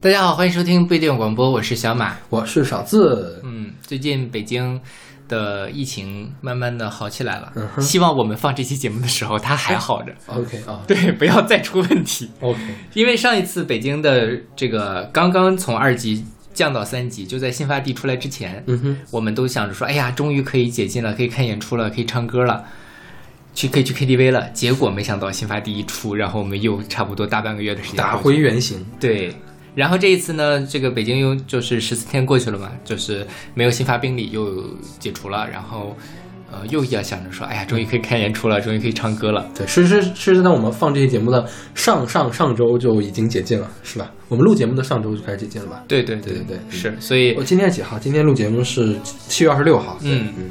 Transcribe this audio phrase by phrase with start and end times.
[0.00, 3.40] 大家好，欢迎收听不一定广播，我是小马，我是少字。
[3.44, 4.80] 嗯，最近北京
[5.28, 7.80] 的疫情慢慢的好起来了，嗯哼。
[7.80, 10.60] 希望我们放这期节目的时候它还好着，OK。
[10.66, 12.28] 啊 对，不要再出问题。
[12.40, 12.60] ，OK，
[12.94, 22.64] 因为上一次北京的这个刚刚从二级降到三级，就在新发地出来之前，嗯哼，我们都想着说，哎呀，终于可以解禁了，可以看演出了，可以唱歌了，
[23.60, 24.48] 去可以去 KTV 了。
[24.50, 28.84] 结果没想到新发地一出，然后我们又差不多大半个月的时间打回原形。
[28.98, 29.34] 对。
[29.74, 34.64] 然后这一次呢，这个北京又就是十四天过去了嘛，就是没有新发病例，又
[34.98, 35.96] 解除了，然后，
[36.50, 39.48] 呃，又要想着说，哎呀，终于可以看演出了，终于可以唱歌了。
[39.54, 44.10] 对，是是是是在我们放这些节目的上上上周就已经解禁了，是吧？
[44.28, 45.84] 我们录节目的上周就开始解禁了吧？
[45.86, 47.96] 对对对对对是，所以我今天几号？
[47.96, 49.96] 今天录节目是七月二十六号。
[50.02, 50.50] 对嗯嗯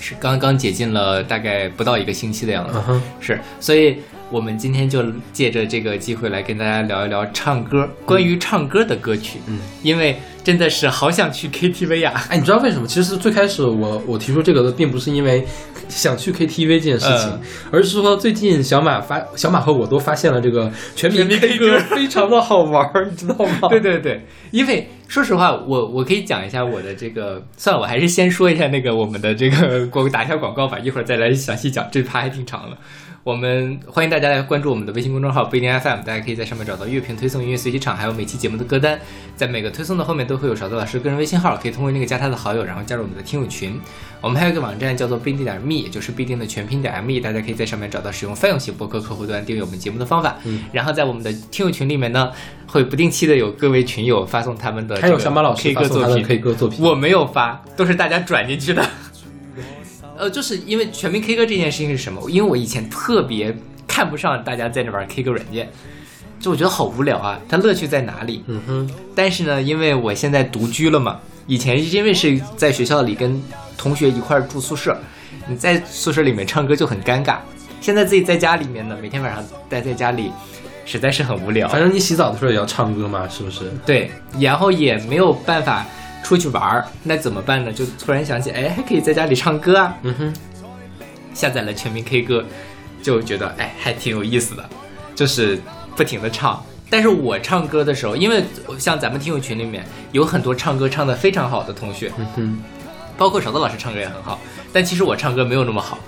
[0.00, 2.80] 是刚刚解禁了大概不到一个星期的样子。
[3.20, 3.98] 是，所以
[4.30, 9.38] 我们今天就借着这个机会来跟大家聊一聊唱歌，关于唱歌的歌曲。
[9.46, 10.16] 嗯，因为
[10.48, 12.88] 真的是好想去 KTV 呀、哎，你知道为什么？
[12.88, 15.46] 其实最开始我我提出这个的，并不是因为
[15.90, 23.68] 想去 KTV 这件事情，嗯而是说最近小马发小马和我都发现了这个全民 K 歌非常的好玩儿，你知道吗？
[23.68, 32.76] 对对对，因为说实话，我我可以讲一下我的这个，算了，我还是先说一下那个我们的这个广打一下广告吧，一会儿再来详细讲，这趴还挺长的。
[33.24, 38.98] 我们欢迎大家来关注我们的微信公众号不一定 FM，大家可以在上面找到乐评推送、音乐随机场，还有每期节目的歌单。
[39.36, 43.78] 在每个推送的后面都会有勺子老师个人微信号，可以通过那个加他的好友，然后加入我们的听友群。
[44.20, 50.36] 我们还有一个网站叫做不一定点 me，也就是必定的全拼点 me，大家可以在上面找到使用泛用型博客客户端订阅我们节目的方法。
[50.44, 52.32] 嗯，然后在我们的听友群里面呢，
[52.66, 58.84] 会不定期的有各位群友发送他们的还有小马老师 K 歌作品，K 歌作品，我没有发，都是大家转进去的。
[60.18, 62.28] 呃，就是因为全民 K 歌这件事情是什么？
[62.28, 63.56] 因为我以前特别
[63.86, 65.70] 看不上大家在那玩 K 歌软件，
[66.40, 68.44] 就我觉得好无聊啊，它乐趣在哪里？
[68.46, 73.42] 嗯哼，但是呢，因为我现在独居了嘛，以前因为是在学校里跟
[73.76, 74.96] 同学一块儿住宿舍，
[75.48, 77.36] 你在宿舍里面唱歌就很尴尬。
[77.80, 80.32] 现在自己在家里面呢，每天晚上待在家里，
[80.84, 81.68] 实在是很无聊。
[81.68, 83.70] 反正你洗澡的时候也要唱歌嘛，是不是？
[83.86, 84.10] 对，
[84.40, 85.86] 然后也没有办法
[86.24, 87.72] 出去玩儿，那怎么办呢？
[87.72, 89.96] 就突然想起，哎，还可以在家里唱歌啊！
[90.02, 90.34] 嗯哼，
[91.34, 92.44] 下载了全民 K 歌，
[93.02, 94.68] 就觉得哎，还挺有意思的，
[95.14, 95.60] 就是
[95.98, 96.64] 不停的唱。
[96.88, 98.42] 但是我唱歌的时候，因为
[98.78, 102.60] 像咱们听友群里面有很多唱歌唱得非常好的同学，嗯，
[103.18, 104.40] 包括勺子老师唱歌也很好，
[104.72, 105.98] 但其实我唱歌没有那么好，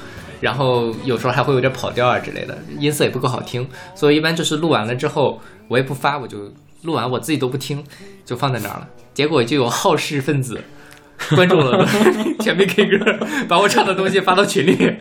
[0.41, 6.51] 然后有时候还会有点跑调啊之类的，音色也不够好听，所以一般就是录完了之后，我也不发，我就
[6.85, 7.85] 录完我自己都不听，
[8.25, 8.89] 就放在那儿了。
[9.13, 10.59] 结果就有好事分子
[11.37, 11.87] 关注了
[12.41, 14.99] 全民 K 歌，把我唱的东西发到群里面。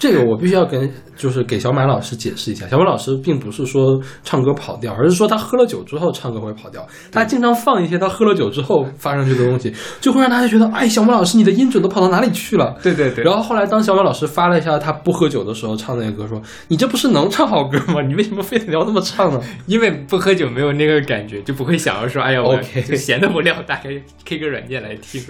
[0.00, 6.84] 这个我必须要跟就是给小马老师解释一下，小马老师并不是说唱歌跑调，而是说他喝了酒之后唱歌会跑调。
[7.12, 12.74] 他经常放一些他喝了酒之后发上去的东西，就会让大家觉得，哎，小马老师你的音准都跑到哪里去了？
[12.82, 18.00] 对对对然后后来当小马老师发了一下他不喝酒的时候唱那个歌，说你这不是能唱好歌吗？
[18.00, 19.38] 你为什么非得要那么唱呢？
[19.66, 23.90] 因为不喝酒没有那个感觉，就不会想要说，哎呀，我 OK 就闲得无聊，打开
[24.24, 25.22] K 歌软件来听。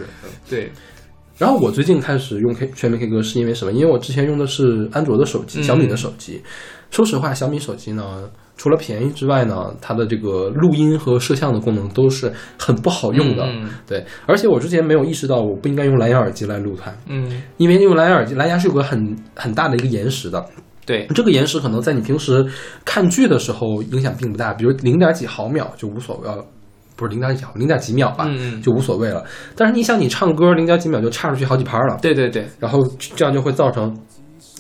[0.48, 0.70] 对，
[1.40, 3.72] 然后我最近开始用 K 全民 K 歌是因为什么？
[3.72, 6.42] 因为我之前用的是安卓的手机，嗯小米的手机。
[6.90, 8.28] 说实话，小米手机呢，
[8.58, 13.44] 除了便宜之外呢，它的这个录音和摄像的功能都是很不好用的。
[13.46, 20.44] 嗯对，而且我之前没有意识到我不应该用蓝牙耳机来录它，嗯，因为用蓝牙耳机，蓝牙是有个很很大的一个延时的。
[20.84, 22.44] 对，这个延时可能在你平时
[22.84, 26.44] 看剧的时候影响并不大，比如零点几毫秒就无所谓了。
[27.00, 28.28] 不是零点几毫，零点几秒吧，
[28.62, 29.24] 就无所谓了。
[29.56, 33.96] 但是你想，你唱歌零点几秒就差出去好几拍了，对对对，然后这样就会造成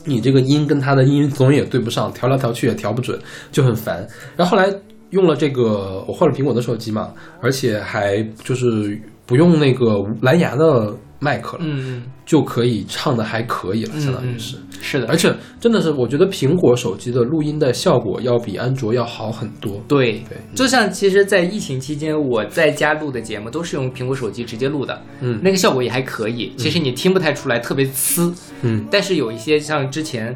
[0.06, 3.18] 你这个音跟它的音总也对不上，调来调去也调不准，
[3.52, 4.06] 就很烦。
[4.36, 4.72] 然后后来
[5.10, 7.12] 用了这个，我换了苹果的手机嘛，
[7.42, 14.56] 而且还就是不用那个蓝牙的麦克了，嗯就可以唱的还可以了，嗯，相当于是。
[14.56, 15.30] 嗯是的，而且
[15.60, 19.78] 真的是，我觉得苹果手机的录音的效果要比安卓要好很多。
[19.86, 26.54] 对对就像其实，在疫情期间，我在家录的节目都是用苹果手机直接录的，嗯那个效果也还可以。
[26.56, 28.32] 其实你听不太出来，特别呲。
[28.62, 30.34] 嗯但是有一些像之前，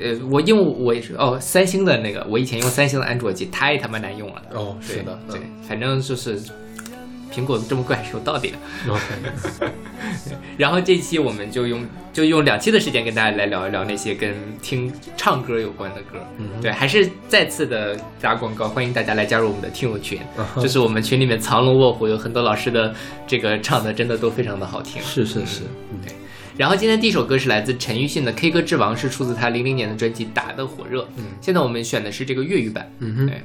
[0.00, 4.42] 呃，我因为我也是哦，三星的那个，我以前用三星的安卓机，太他妈难用了。
[4.52, 6.40] 哦，是的，对，反正就是
[7.32, 8.56] 苹果这么怪是有道理的。
[8.86, 9.72] 嗯，OK，
[10.56, 16.18] 然后这期我们就用就用两期的时间跟大家来聊一聊那些跟听唱歌有关的歌。
[16.38, 20.18] 嗯对，还是再次的打广告，欢迎大家来加入我们的听友群。
[20.60, 22.94] 就是我们群里面藏龙卧虎，有很多老师的
[23.26, 25.02] 这个唱的真的都非常的好听。
[25.02, 25.62] 是是是，
[25.92, 25.98] 嗯
[26.56, 31.02] 然后今天第一首歌是来自陈奕迅的《K 歌之王》，是出自他零零年的专辑《打得火热》。
[31.18, 32.90] 嗯现在我们选的是这个粤语版。
[33.00, 33.26] 嗯哼。
[33.26, 33.42] 对，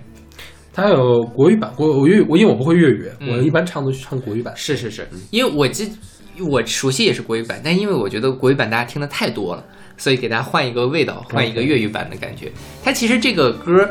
[0.73, 4.53] 它有国语版，国我粤我因为我不会粤语，嗯我一般唱都是唱国语版。
[4.56, 5.91] 是是是，因为我记
[6.39, 9.63] 我熟悉也是国语版，但因为我觉得国语版大家听的太多了，
[9.97, 12.51] 所以给大家换一个味道，换一个粤语版的感觉。
[12.83, 13.89] 它其实这个歌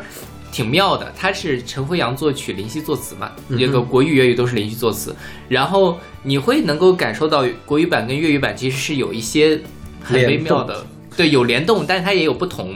[0.51, 5.15] 挺妙的，它是陈辉阳作曲，林夕作词嘛，这个国语、粤语都是林夕作词，
[5.49, 9.61] 然后你会能够感受到国语版跟粤语版其实是有一些
[10.03, 10.85] 很微妙的。
[11.17, 12.75] 对，有联动，但是它也有不同，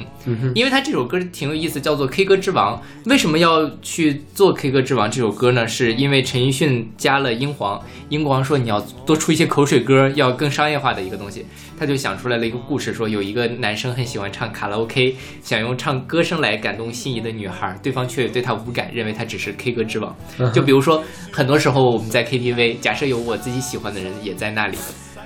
[0.55, 2.77] 因为它这首歌挺有意思，叫做《K 歌之王》。
[3.11, 5.67] 为什么要去做《K 歌之王》这首歌呢？
[5.67, 11.47] 是因为陈奕迅加了英皇，英皇说你要多出一些口水歌，要更商业化的一个东西，
[11.79, 20.15] 他就想出来了一个故事，说有一个男生很喜欢唱卡拉 OK，想用唱歌声来感动心仪的女孩，对方却对他无感，认为他只是 K 歌之王。
[20.53, 24.77] 就比如说，很多时候我们在 KTV，假设有我自己喜欢的人也在那里。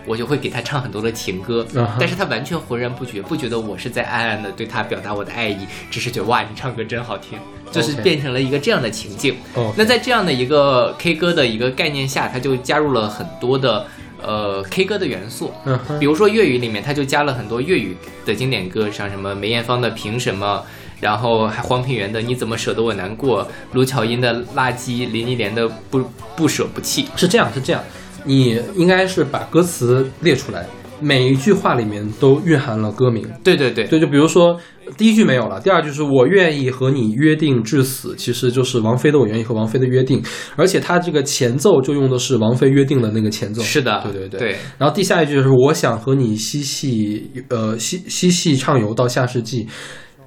[0.08, 1.66] 我就会给他唱很多的情歌
[2.00, 7.38] 但是他完全浑然不觉，不觉得我是在暗暗的对他表达我的爱意，只是觉得哇，你唱歌真好听，
[7.70, 9.36] 就是变成了一个这样的情境。
[9.54, 13.86] 哦，那在这样的一个 K 歌的一个概念下，他就加入了很多的
[14.22, 15.52] 呃 K 歌的元素，
[16.00, 20.64] 比如说粤语里面，他就加了很多粤语的经典歌，像什么梅艳芳的《凭什么》，
[21.00, 26.02] 然后还黄品源的《你怎么舍得我难过》，卢巧音的《垃圾》，林忆莲的不
[26.34, 27.06] 不舍不弃。
[27.16, 27.82] 是这样，是这样，
[28.24, 30.66] 你应该是把歌词列出来，
[31.00, 33.26] 每一句话里面都蕴含了歌名。
[33.42, 34.58] 对对对，对，就比如说
[34.96, 40.20] 第一句没有了，第二句是我愿意和你约定至死，其实就是王菲的《我愿意和王菲的约定》，
[40.56, 43.62] 而且它这个前奏就用的是王菲约定的那个前奏。
[43.62, 44.40] 是的，对对对。
[44.40, 49.68] 对然后第下一句就是我想和你嬉戏，呃，嬉嬉戏畅游到下世纪，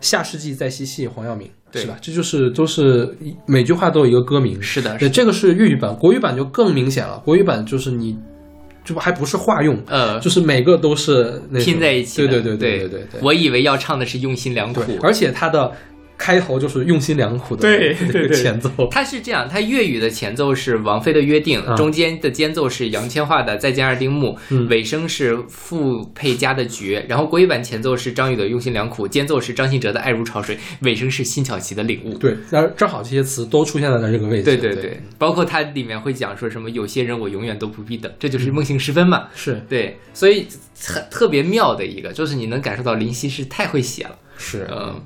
[0.02, 1.98] 下世纪再嬉戏黄耀明，对是吧？
[2.02, 3.16] 这就是都是
[3.46, 4.62] 每句话都有一个歌名。
[4.62, 7.18] 是的，对，这个是粤语版，国语版就更明显了。
[7.20, 8.18] 国语版就是你，
[8.84, 13.22] 就还不是化用，呃，就是每个都是拼在一起对对对对对对。
[13.22, 15.72] 我以为要唱的是用心良苦，而且他的
[16.22, 18.70] 开头就是用心良苦的对 前奏。
[18.92, 32.14] 它是这样，它粤语的前奏是王菲的《约定》啊中间的间奏是杨千嬅的《再见二丁目》嗯尾声是傅佩嘉的《绝》，然后国语版前奏是张宇的《用心良苦》，间奏是张信哲的《爱如潮水》，尾声是辛晓琪的《领悟》。
[32.20, 34.44] 对，然后正好这些词都出现在了这个位置。
[34.44, 39.28] 对对对对，包括它里面会讲说什么有些人我永远都不必等，这就是梦醒时分嘛。
[39.34, 40.46] 是对，所以
[40.86, 44.16] 很特别妙的一个，就是你能感受到林夕是太会写了。
[44.38, 45.00] 是，嗯，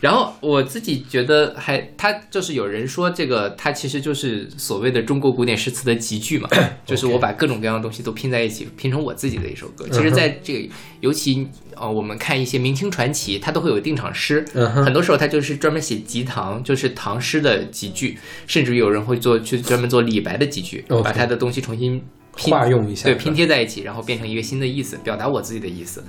[0.00, 6.48] 然后我自己觉得还，他就是有人说这个，它其实就是所谓的中国古典诗词的集句嘛，
[6.84, 9.86] 就是我把各种各样的东西都拼在一起，拼成我自己的一首歌。
[9.90, 10.68] 其实，在这个
[11.00, 14.44] 尤其呃，我们看一些明清传奇，它都会有定场诗，
[14.84, 22.02] 很多时候它就是专门写集唐，就是唐诗的集句，甚至有人会做去专门做李白的集句，把他的东西重新
[22.36, 26.04] 拼化用一下，对，拼贴在一起，然后变成一个新的意思，表达我自己的意思。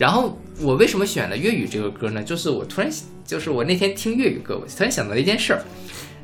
[0.00, 2.22] 然后我为什么选了粤语这个歌呢？
[2.22, 2.90] 就是我突然，
[3.26, 5.62] 就是我那天听粤语歌，我突然想到了一件事儿。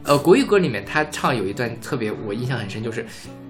[0.02, 3.05] 呃，国语歌里面他唱有一段特别我印象很深，就是，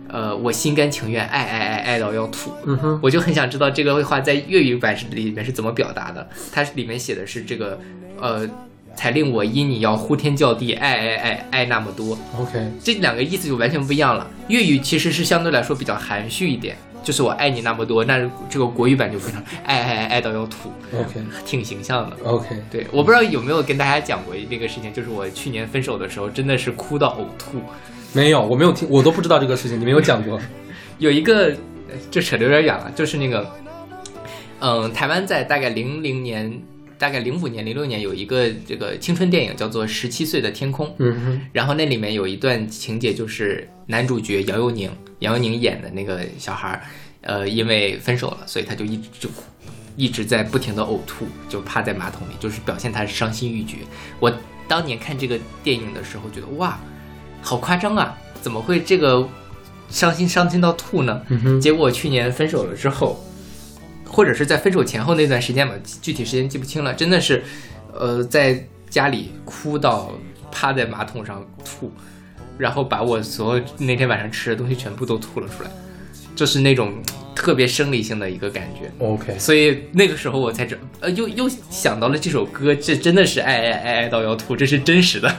[0.08, 2.50] 呃，我心甘情愿爱爱爱爱到要吐。
[2.64, 6.28] 嗯哼，我就很想知道这个话在粤语版里面是怎么表达的。
[6.50, 7.78] 它里面写的是这个，
[8.20, 8.48] 呃，
[8.96, 12.18] 才令我因你要呼天叫地，爱爱爱爱那么多。
[12.36, 14.28] OK，这两个意思就完全不一样了。
[14.48, 18.04] 粤语其实是相对来说比较含蓄一点，就是我爱你那么多。
[18.04, 18.18] 那
[18.50, 22.16] 这个国语版就非常爱爱爱爱到要吐，OK 挺形象的。
[22.24, 27.60] OK，对，我不知道有没有跟大家讲过那个事情，就是我去年分手的时候，真的是哭到呕吐。
[28.12, 30.40] 没有，我没有听，我都不知道这个事情，你没有讲过。
[30.98, 31.54] 有一个，
[32.10, 33.48] 这扯得有点远了，就是那个，
[34.58, 36.60] 嗯，台湾在大概零零年，
[36.98, 44.90] 大概零五年、零六年有一个这个青春电影叫做《十七岁的天空》，嗯哼，然后那里面有一段情节，就是男主角杨佑宁，
[45.20, 46.82] 杨佑宁演的那个小孩儿，
[47.22, 49.28] 呃，因为分手了，所以他就一直就
[49.96, 53.78] 一直在不停的呕吐，就趴在马桶里，就是表现他伤心欲绝。
[54.20, 54.32] 我
[54.68, 56.78] 当年看这个电影的时候，觉得哇，
[57.40, 58.18] 好夸张啊！
[58.42, 59.26] 怎么会这个
[59.88, 61.22] 伤心伤心到吐呢？
[61.28, 63.24] 嗯，结果去年分手了之后，
[64.04, 67.44] 或者是在分手前后那段时间吧，具体时间记不清了，真的是，
[67.92, 70.12] 呃，在家里哭到
[70.50, 71.92] 趴在马桶上吐，
[72.58, 75.70] 然后把我所有那天晚上吃的东西全部都吐了出来，
[76.34, 76.92] 就是那种
[77.34, 78.90] 特别生理性的一个感觉。
[78.98, 85.34] OK，所以那个时候我才知，呃，又又想到了这首歌，这真的是爱爱爱爱到要吐，这是真实的。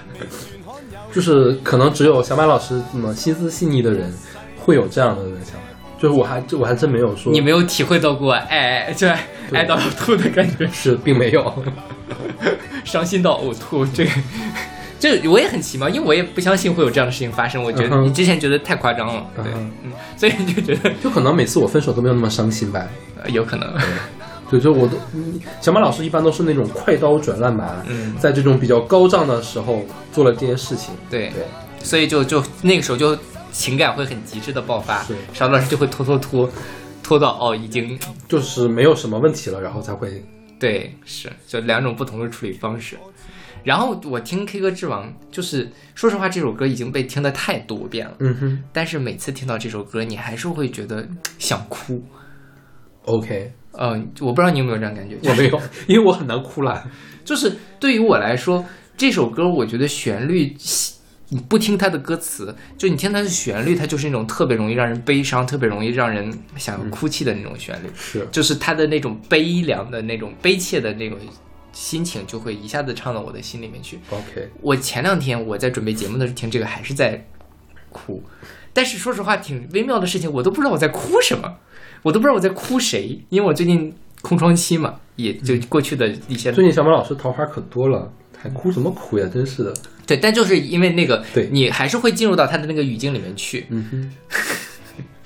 [1.14, 4.14] 就是可能只有小马老师这么心思细腻的人
[4.58, 5.62] 会有这样的想法。
[6.00, 10.68] 就是我还我还真没有说，你没有体会到过爱爱就爱爱到要吐的感觉。
[10.72, 11.64] 是并没有。
[12.86, 14.12] 伤心到呕吐，这个，
[15.00, 17.62] 这我也很奇妙，因为我也不相信会有这样的事情发生。
[17.64, 22.86] 我觉得你之前觉得太夸张了，对，嗯嗯，所以你就觉得 就可能每次我分手都没有那么伤心吧。
[23.22, 23.68] 呃有可能。
[24.50, 30.94] 对，就我都，嗯小马老师一般都是那种快刀斩乱麻，嗯在这种比较高涨的时候做了这件事情。
[31.10, 31.46] 对对，
[31.84, 33.18] 所以就就那个时候就
[33.52, 36.50] 情感会很极致的爆发小马老师就会拖拖拖
[37.04, 38.00] 拖到哦已经
[38.30, 40.24] 就是没有什么问题了，然后才会
[40.58, 42.98] 对是就两种不同的处理方式。
[43.68, 48.64] 然后我听 K 歌之王，就是说实话，这首歌已经被听的太多遍了，嗯哼。
[48.72, 51.06] 但是每次听到这首歌，你还是会觉得
[51.38, 52.02] 想哭。
[53.04, 56.90] ，OK，嗯、我不知道你有没有这样感觉，我没有， 因为我很难哭了。
[57.26, 58.64] 就是对于我来说，
[58.96, 60.56] 这首歌我觉得旋律，
[61.28, 71.20] 你不听它的歌词，就你听它的旋律，它就是那种特别容易让人悲伤、特别容易让人想要哭泣的那种旋律，是，就是它的那种悲凉的那种悲切的那种
[71.78, 74.00] 心情，就会一下子唱到我的心里面去。
[74.10, 77.24] OK，我前两天我在准备节目的时候听这个，还是在
[77.92, 78.24] 哭。
[78.74, 81.58] 但是说实话，挺微妙的事情，我都不知道我在哭什么，
[82.02, 83.94] 我都不知道我在哭谁，因为我最近
[84.24, 89.30] 空窗期嘛，也就过去的一些最近小马老师桃花可多了，还哭什么哭呀？
[89.32, 89.74] 真是的。
[90.08, 94.12] 对，但就是因为那个，对你还是会进入到他的那个语境里面去，嗯哼，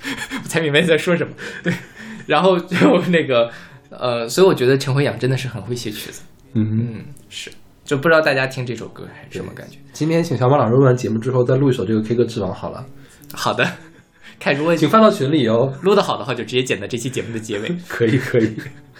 [0.44, 1.32] 我才明白你在说什么。
[1.62, 1.72] 对，
[2.26, 3.50] 然后就那个，
[3.90, 6.22] 呃，所以我觉得陈辉阳真的是很会写曲子。
[6.54, 6.78] 嗯。
[6.78, 7.50] 嗯，是，
[7.84, 9.78] 就不知道大家听这首歌还是什么感觉。
[9.92, 12.84] 今天请小马老师录完节目之后，再录一首这个 K 歌之王好了，
[13.32, 13.66] 好的，
[14.38, 15.72] 看如果请发到群里哦。
[15.82, 17.76] 录的好的话，就直接剪到这期节目的结尾。
[17.88, 18.56] 可 以可以，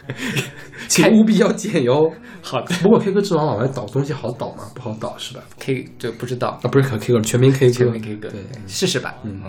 [0.88, 2.12] 请务必要剪哟。
[2.44, 4.64] 好的不过 K 歌之王往外导东西好导吗？
[4.74, 6.58] 不好导是吧？，K 就不知道。
[6.62, 7.72] 啊，不是 K 歌，全民 K 歌。
[7.72, 9.14] 全民 K 歌，对，试试吧。
[9.24, 9.40] 嗯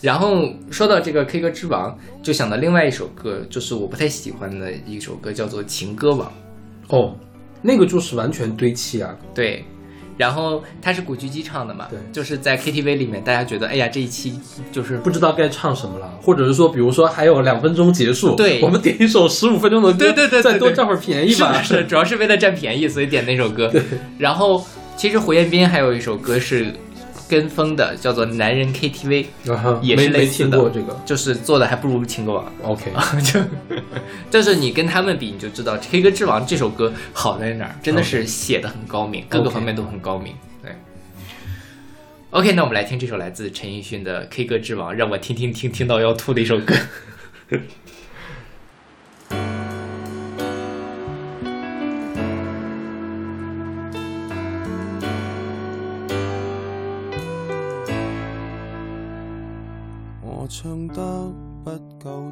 [0.00, 0.36] 然后
[0.70, 6.30] 说到这个 K 歌之王，就想到另外一首歌，就是我不太喜欢的一首歌，叫做《情歌王》。
[6.96, 7.16] 哦，
[7.62, 9.14] 那个就是完全堆砌啊。
[9.34, 9.64] 对，
[10.16, 14.38] 然后他是古巨基唱的嘛，对就是在 KTV 里面，大家觉得，哎呀，这一期
[14.72, 21.62] 就是不知道该唱什么了，或者是说，比如说还有两分钟结束，对我们点一首十五分钟的歌，对对对对对再多占会儿便宜吧。
[21.62, 23.72] 是是，主要是为了占便宜，所以点那首歌。
[24.18, 24.64] 然后
[24.96, 26.72] 其实胡彦斌还有一首歌是
[27.28, 29.26] 跟风的，叫做《男人 KTV》，
[29.82, 30.98] 也是类似的听过这个。
[31.04, 32.52] 就是做的还不如情歌王。
[32.62, 32.90] OK，
[33.22, 33.40] 就
[34.30, 40.34] 就是你跟他们比，你就知道《K 歌之王》这首歌好在哪儿，真的是写的很高明，各个方面都很高明。
[40.62, 40.72] 对。
[42.30, 46.74] OK，那我们来听这首来自陈奕迅的《K 歌之王》，让我听听听听到要吐的一首歌。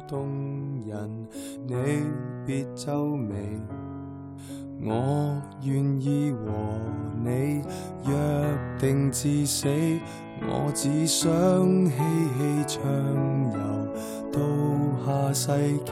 [0.07, 0.27] 动
[0.87, 1.27] 人，
[1.67, 1.75] 你
[2.45, 3.35] 别皱眉。
[4.81, 6.47] 我愿意和
[7.23, 7.61] 你
[8.05, 8.15] 约
[8.79, 9.67] 定至死，
[10.41, 11.29] 我只想
[11.87, 12.81] 嬉戏畅
[13.53, 13.59] 游
[14.31, 14.39] 到
[15.05, 15.91] 下世纪。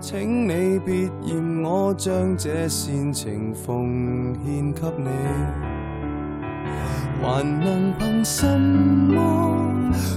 [0.00, 5.08] 请你别嫌我将这煽情奉献给你。
[7.22, 9.12] 还能凭什么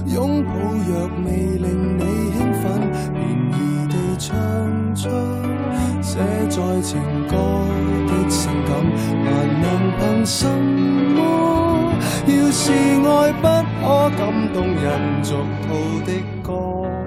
[0.06, 0.52] 拥抱？
[0.88, 2.02] 若未令你，
[4.18, 4.36] 唱
[4.94, 5.08] 出
[6.02, 6.18] 写
[6.50, 7.36] 在情歌
[8.08, 8.70] 的性感。
[9.24, 9.26] 还
[9.62, 9.64] 能
[9.98, 11.18] 凭什么？
[12.26, 13.42] 要是爱不
[13.80, 13.84] 可
[14.18, 14.20] 感
[14.52, 14.86] 动人
[15.22, 15.28] 俗
[15.62, 15.66] 套
[16.04, 16.08] 的
[16.42, 16.48] 歌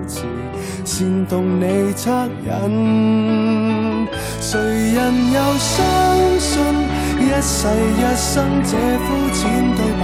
[0.08, 0.26] 词，
[0.84, 2.50] 煽动你恻隐，
[4.40, 5.00] 谁人
[5.32, 5.76] 又相
[6.40, 6.50] 信
[7.20, 9.40] 一世一生这肤浅
[9.76, 10.02] 对白？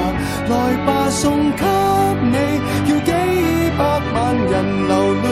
[0.50, 0.54] 来
[0.86, 1.64] 吧，送给
[2.32, 2.36] 你，
[2.90, 3.12] 要几
[3.78, 3.82] 百
[4.14, 4.54] 万人
[4.88, 4.92] 流
[5.24, 5.27] 泪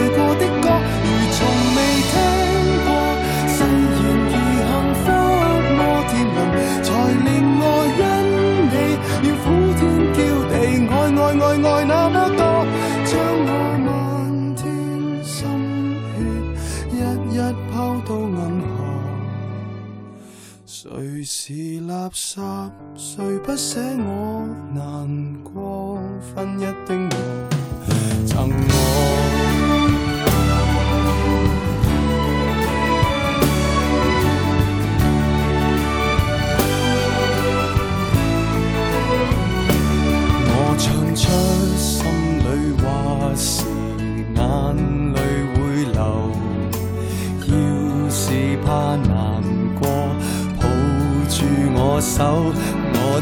[21.26, 22.72] 是垃圾？
[22.96, 26.00] 谁不舍我难过？
[26.22, 27.55] 分一丁我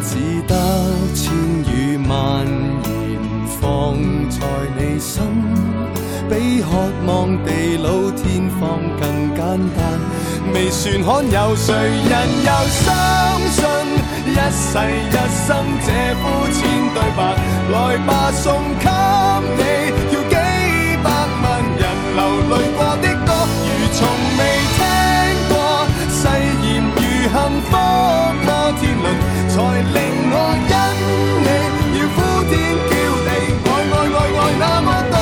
[0.05, 0.55] 只得
[1.15, 1.33] 千
[1.71, 3.95] 语万言放
[4.29, 4.37] 在
[4.77, 5.23] 你心
[6.29, 6.67] 比渴
[7.05, 9.39] 望地老天荒更简
[9.75, 9.79] 单
[10.53, 12.85] 未算罕有谁人又相
[13.49, 13.63] 信
[14.27, 15.17] 一世一
[15.47, 15.49] 生
[15.85, 15.87] 这
[16.19, 16.59] 肤浅
[16.93, 17.19] 对白
[17.71, 18.85] 来吧送给
[19.57, 19.59] 你
[20.13, 20.35] 要几
[21.01, 21.07] 百
[21.43, 21.43] 万
[21.79, 21.81] 人
[22.15, 22.19] 流
[22.49, 23.31] 泪过的歌
[23.63, 23.99] 如从
[24.37, 24.41] 未
[24.75, 24.79] 听
[25.49, 25.53] 过
[26.11, 26.21] 誓
[26.67, 27.71] 言如幸福
[28.45, 28.47] 摩
[28.79, 30.01] 天輪才令
[30.33, 30.73] 我因
[31.45, 31.47] 你
[31.99, 32.17] 要呼
[32.49, 32.53] 天
[32.89, 32.91] 叫
[33.21, 33.29] 地
[33.69, 35.15] 爱爱爱爱那么多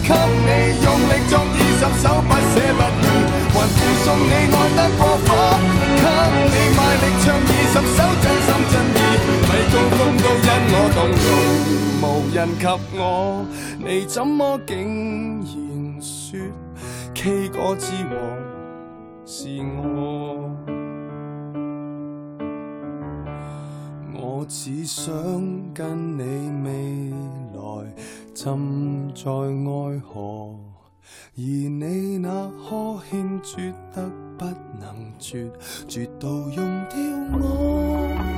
[0.00, 0.08] 给
[0.40, 0.48] 你
[0.80, 3.04] 用力作二十首不舍不弃
[3.52, 5.28] 还附送你爱得过火
[6.00, 6.04] 给
[6.48, 8.98] 你卖力唱二十首真心真意
[9.44, 11.28] 米高峰都因我动容
[12.00, 12.64] 无人及
[12.96, 13.44] 我
[13.78, 14.72] 你怎么竟
[15.42, 16.40] 然说
[17.14, 18.16] k 歌之王
[19.26, 20.55] 是我
[24.38, 25.14] 我只想
[25.72, 26.22] 跟你
[26.62, 27.10] 未
[27.58, 27.94] 来
[28.34, 30.54] 浸在爱河，
[31.34, 34.44] 而你那呵欠绝得不
[34.78, 35.50] 能绝，
[35.88, 36.98] 绝到用掉
[37.40, 38.35] 我。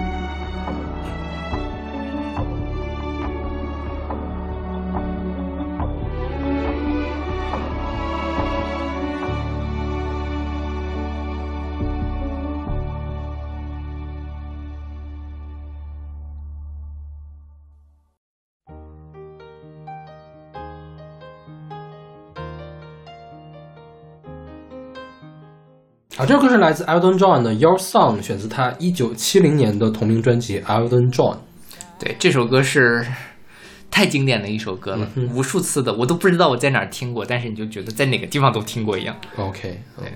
[26.18, 31.34] 啊，这首歌是来自 Elton John 的《Your Song》，选自他一九七零年的同名专辑《Elton John》。
[31.96, 33.06] 对，这首歌是
[33.88, 39.14] 太经典的一首歌了，嗯无数次的我都不知道我在哪儿听过，但是你就觉得在哪个地方都听过一样。
[39.36, 40.12] OK，嗯对，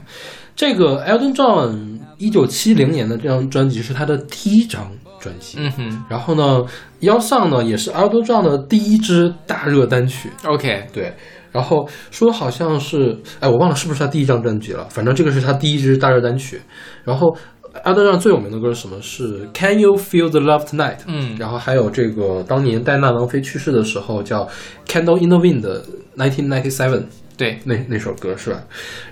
[0.57, 4.91] 这个 Elton John 一九七零年的这张专辑是他的第一张
[5.21, 5.59] 专辑。
[5.61, 6.65] 嗯哼然后呢，
[6.99, 10.29] 《Your Song》呢也是 Elton John 的第一支大热单曲。
[10.45, 11.15] ，OK，对，
[11.53, 16.61] 然后说好像是，哎，我忘了是不是他第一张专辑了，反正这个是他第一支大热单曲。
[17.05, 17.37] 然后
[17.85, 19.01] Elton John 最有名的歌是什么？
[19.01, 20.97] 是《Can You Feel the Love Tonight》。
[21.07, 24.45] 嗯然后还有这个当年戴娜王妃去世的时候叫
[24.87, 25.85] 《Candle in the Wind》的
[26.17, 27.05] 1997
[27.37, 28.63] 对，那那首歌是吧？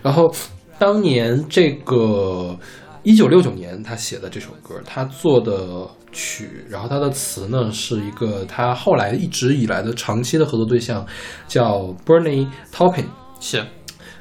[0.03, 0.33] 然后
[0.79, 2.57] 当年这个
[3.03, 11.07] 一九六九年他写的这首歌，他做的曲，然后他的词呢是一个他后来一直以来的长期的合作对象，
[11.47, 13.05] 叫 Bernie Taupin。
[13.41, 13.65] 是，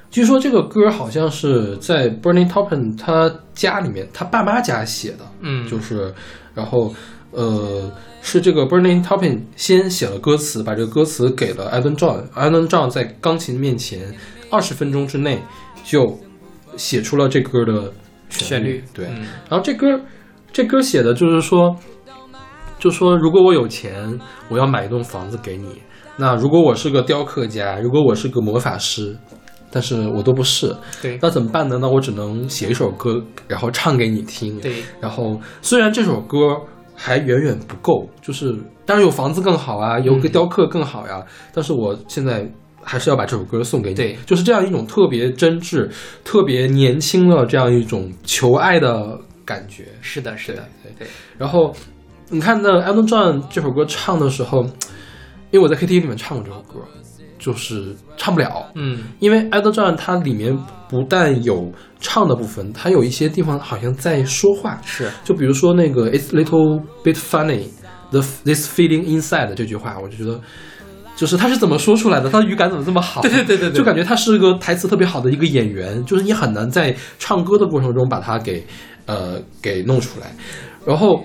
[0.10, 6.14] 据说这个歌好像是在 Bernie Taupin 他家里面，他爸妈家写的，嗯，就是，
[6.54, 6.94] 然后
[7.32, 14.14] 呃，是这个 Bernie Taupin 先写了歌词，把这个歌词给了 Elton John，Elton John 在钢琴面前
[14.50, 15.42] 二十分钟之内
[15.84, 16.20] 就
[16.78, 17.92] 写出了这歌的
[18.30, 19.28] 旋律，对，嗯。
[19.50, 20.00] 然后这歌
[20.52, 21.76] 这歌写的就是说，
[22.78, 25.82] 就说如果我有钱，我要买一栋房子给你。
[26.18, 29.16] 那如果我是个雕刻家，如果我是个魔法师，
[29.72, 31.78] 但是我都不是，对那怎么办呢？
[31.80, 34.60] 那我只能写一首歌，然后唱给你听。
[34.60, 36.38] 对，然后虽然这首歌
[36.96, 38.54] 还远远不够，就是
[38.86, 42.46] 当然有房子更好啊，有个嗯雕刻更好呀，但是我现在
[42.84, 43.96] 还是要把这首歌送给你。
[43.96, 45.90] 对就是这样一种特别真挚、
[46.26, 49.18] 特别年轻的这样一种求爱的
[49.50, 49.88] 感觉。
[50.02, 51.76] 是的，是的，对对然后
[52.30, 54.64] 你看那《Elton John》这首歌唱的时候，
[55.50, 56.80] 因为我在 KTV 里面唱过这首歌，
[57.40, 58.70] 就是唱不了。
[58.76, 60.56] 嗯，因为《Elton John》它里面
[60.88, 64.80] 不但有唱的部分，它有一些地方好像在说话。
[64.86, 67.64] 是，就比如说那个 "It's little bit funny,
[68.12, 70.40] the this feeling inside" 这句话，我就觉得，
[71.16, 72.30] 就是他是怎么说出来的？
[72.30, 73.22] 他的语感怎么这么好？
[73.22, 78.66] 对对对对对就感觉他是个台词特别好的一个演员，就是你很难在唱歌的过程中把他给
[79.10, 80.32] 呃给弄出来。
[80.86, 81.24] 然后，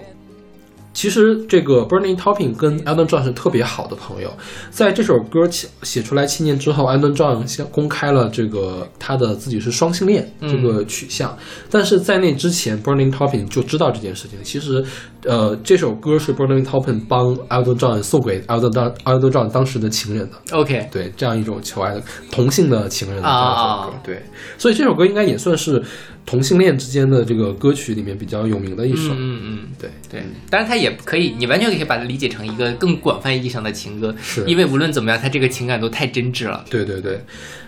[0.95, 4.33] 其实这个 Bernie Taupin 跟 Elton John 是特别好的朋友，
[4.71, 11.37] 在这首歌写写出来七年之后，Elton John 先公开了这个他的自己是双性恋嗯这个取向，
[11.69, 14.39] 但是在那之前，Bernie Taupin 就知道这件事情。
[14.45, 14.85] 其实，
[15.25, 20.57] 呃，这首歌是 Bernie Taupin 帮 Elton John 送给 Elton John Elton John 当时的情人的。
[20.57, 24.23] OK，对，这样一种求爱的同性的情人的这样一首歌，啊对，
[24.57, 25.83] 所以这首歌应该也算是
[26.25, 29.13] 同性恋之间的这个歌曲里面比较有名的一首。
[29.13, 29.59] 嗯嗯嗯。
[29.79, 34.45] 对对，但是它也可以，你完全可以把它理解成一个更广泛意义上的情歌，是。
[34.47, 36.65] 因为无论怎么样，它这个情感都太真挚了。
[36.71, 37.21] 对对对，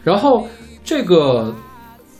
[0.02, 0.48] 然后
[0.84, 1.54] 这个，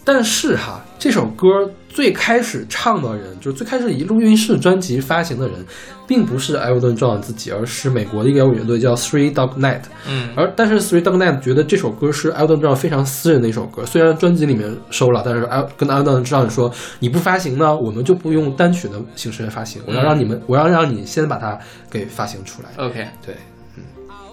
[0.07, 1.49] 但是哈，这首歌
[1.89, 5.67] 最开始唱的人，就是最开始以录音室专辑发行的人，
[6.07, 9.81] 并不是 Elton John 自己，而是美国的一个摇滚乐队叫 Three Dog Night。
[10.09, 21.59] 嗯，而但是 Three Dog Night 觉得这首歌是 Elton John 非常私人的一首歌，虽然专辑里面收了，但是 El 跟 Elton John 说，你不发行呢，我们就不用单曲的形式来发行，我要让你们，我要让你先把它
[21.91, 22.69] 给发行出来。
[22.77, 23.35] OK，对，
[23.77, 23.83] 嗯，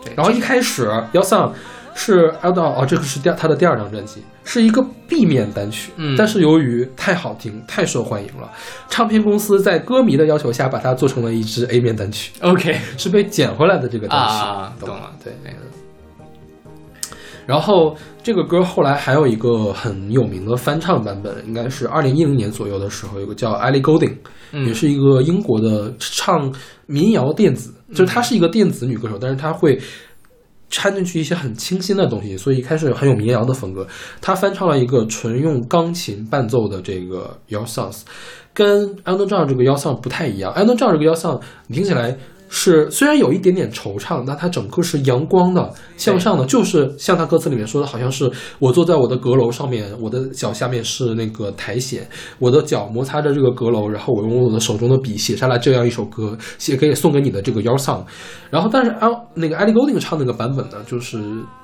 [0.05, 0.13] 对。
[0.15, 1.51] 然后一开始《Your Song》
[1.95, 6.15] 是 Elton 哦，这个是第二他的第二张专辑，是一个 B 面单曲，嗯。
[6.17, 8.51] 但是由于太好听、太受欢迎了，
[8.89, 12.77] 唱片公司在歌迷的要求下，把它做成了一支 A 面单曲，OK。
[12.97, 15.33] 是被捡回来的这个单曲，啊，懂懂了，对。
[15.43, 15.53] 对，
[17.45, 24.15] 然后这个歌后来还有一个很有名的翻唱版本，应该是二零一零年左右的时候，有个叫 Ellie Goulding，、
[24.51, 24.67] 嗯。
[24.67, 26.53] 也是一个英国的唱
[26.85, 29.79] 民谣电子，就是她是一个电子女歌手，但是她会。
[30.73, 33.87] 掺进去一些很清新的东西，所以一开始很有民谣的风格。
[34.19, 37.91] 他翻唱了一个纯用钢琴伴奏的这个《Your Songs》，
[38.55, 40.51] 跟 Elton John 这个《Your Song》不太一样。
[40.55, 41.39] Elton John 这个《Your Song》
[41.71, 42.17] 听起来
[42.55, 51.99] 是虽然有一点点惆怅，但它整个是阳光的、向上的，就是像他歌词里面说的，好像是我坐在我的阁楼上面，我的脚下面是那个苔藓，
[52.37, 58.03] 我的脚摩擦着这个阁楼，然后我用我的手中的笔写下来这样一首歌，写给送给你的这个 Your Song。
[58.51, 61.19] 然后，但是啊，那个 Ellie Goulding 唱那个版本呢，就是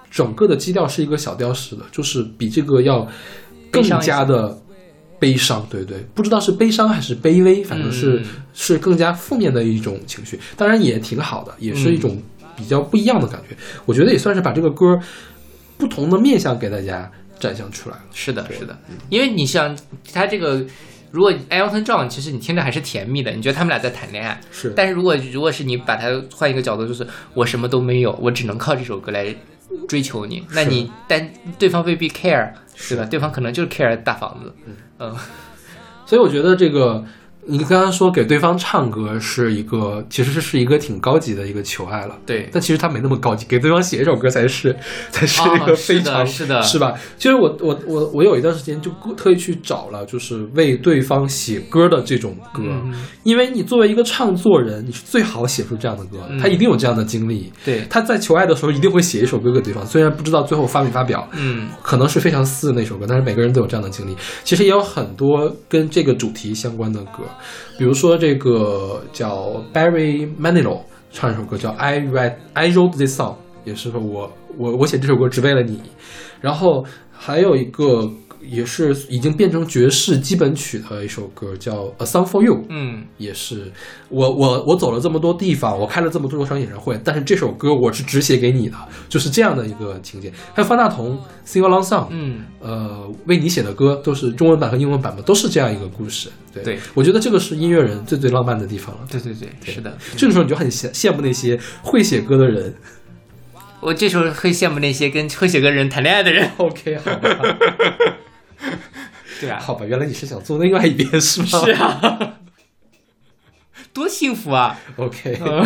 [0.09, 3.07] 整个的基调是一个小调式的，就是比这个要
[3.71, 4.57] 更加的。
[5.19, 10.37] 悲伤，对对，不知道是悲伤还是卑微，反正是、嗯是更加负面的一种情绪。
[10.57, 12.21] 当然也挺好的，也是一种
[12.57, 13.55] 比较不一样的感觉。
[13.85, 14.99] 我觉得也算是把这个歌
[15.77, 18.03] 不同的面向给大家展现出来了。
[18.13, 18.77] 是的，是的，
[19.09, 19.77] 因为你像
[20.13, 20.61] 他这个，
[21.11, 24.39] 如果 Elton John，其实你听着还是甜蜜的，你觉得他们俩在谈恋爱。
[24.51, 29.33] 是但是如果如果是你把它换一个角度，就是我什么都没有，我只能靠这首歌来
[29.87, 32.51] 追求你，那你但对方未必 care，
[32.81, 33.05] 是吧？
[33.05, 34.55] 对方可能就是 care 大房子，
[34.99, 35.13] 嗯，
[36.05, 37.03] 所以我觉得这个，
[37.45, 42.15] 你刚刚说给对方唱歌是一个，其实是一个挺高级的一个求爱了。
[42.25, 44.75] 对，但其实他没那么高级，给对方写一首歌才是
[45.09, 46.93] 才是一个哦非常、是的是的是吧？
[47.17, 57.51] 其实我我我我有一段时间就特意去找了，就是为对方写歌的这种歌，嗯因为你作为一个唱作人，你是最好写出这样的歌，嗯他一定有这样的经历。
[57.65, 64.15] 对，他在求爱的时候一定会写一首歌给对方，虽然不知道最后发没发表，嗯可能是非常私的那首歌，但是每个人都有这样的经历。
[64.43, 67.23] 其实也有很多跟这个主题相关的歌，
[67.77, 75.81] 比如说这个叫 Barry Manilow 唱一首歌叫 I Write I Wrote This Song，也是说我我我写这首歌只为了你。
[76.41, 78.09] 然后还有一个
[78.41, 83.71] 也是已经变成爵士基本曲的一首歌叫 A Song for You，嗯，也是
[84.09, 88.75] 我我我走了这么多地方，我开了这么多场演唱会，但是这首歌我是只写给你的，
[89.07, 90.31] 就是这样的一个情节。
[90.53, 96.29] 还有方大同《Sing Along Song》，嗯，呃，为你写的歌都是中文版和英文版嘛，都是这样一个故事。
[96.53, 99.01] 对，对我觉得这个是音乐人最最浪漫的地方了。
[99.11, 102.73] 对对对，是的，这个时候你就很羡羡慕那些会写歌的人。
[103.81, 107.57] 我这时候会羡慕那些跟会写歌人谈恋爱的人， OK，好吧，
[109.39, 111.47] 对啊，好吧，原来你是想坐另外一边是吗？
[111.65, 112.39] 是啊，
[113.93, 115.65] 多幸福啊！OK，呃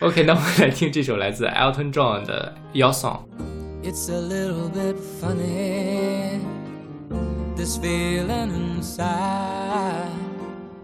[0.00, 3.20] OK，那我们来听这首来自 Elton John 的《Your Song》。
[3.88, 6.40] It's a little bit funny,
[7.56, 10.10] this feeling inside.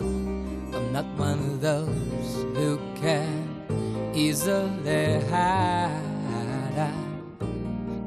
[0.01, 3.49] I'm not one of those who can
[4.15, 5.91] easily hide.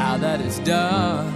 [0.00, 1.28] now that it's done,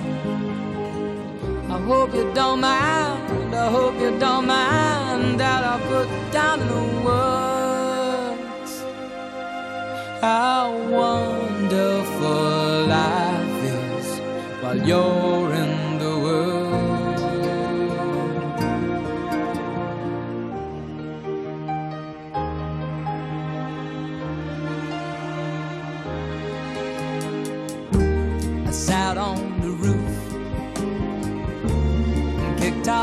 [1.77, 3.55] I hope you don't mind.
[3.65, 8.73] I hope you don't mind that I put down in the words
[10.27, 10.65] how
[11.03, 14.07] wonderful life is
[14.63, 15.74] while you're in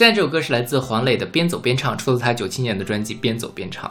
[0.00, 3.86] 现在这首歌是来自黄磊的《边走边唱》，出自他九七年的专辑《边走边唱》。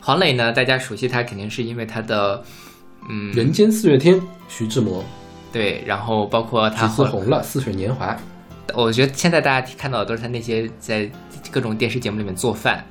[0.00, 2.40] 黄磊呢，大家熟悉他肯定是因为他的，
[3.08, 5.04] 嗯，人间四月天，徐志摩，
[5.52, 8.16] 对，然后包括他几次后，红了，似水年华，
[8.74, 11.10] 我觉得现在大家看到的都是他那些在
[11.50, 12.86] 各种电视节目里面做饭，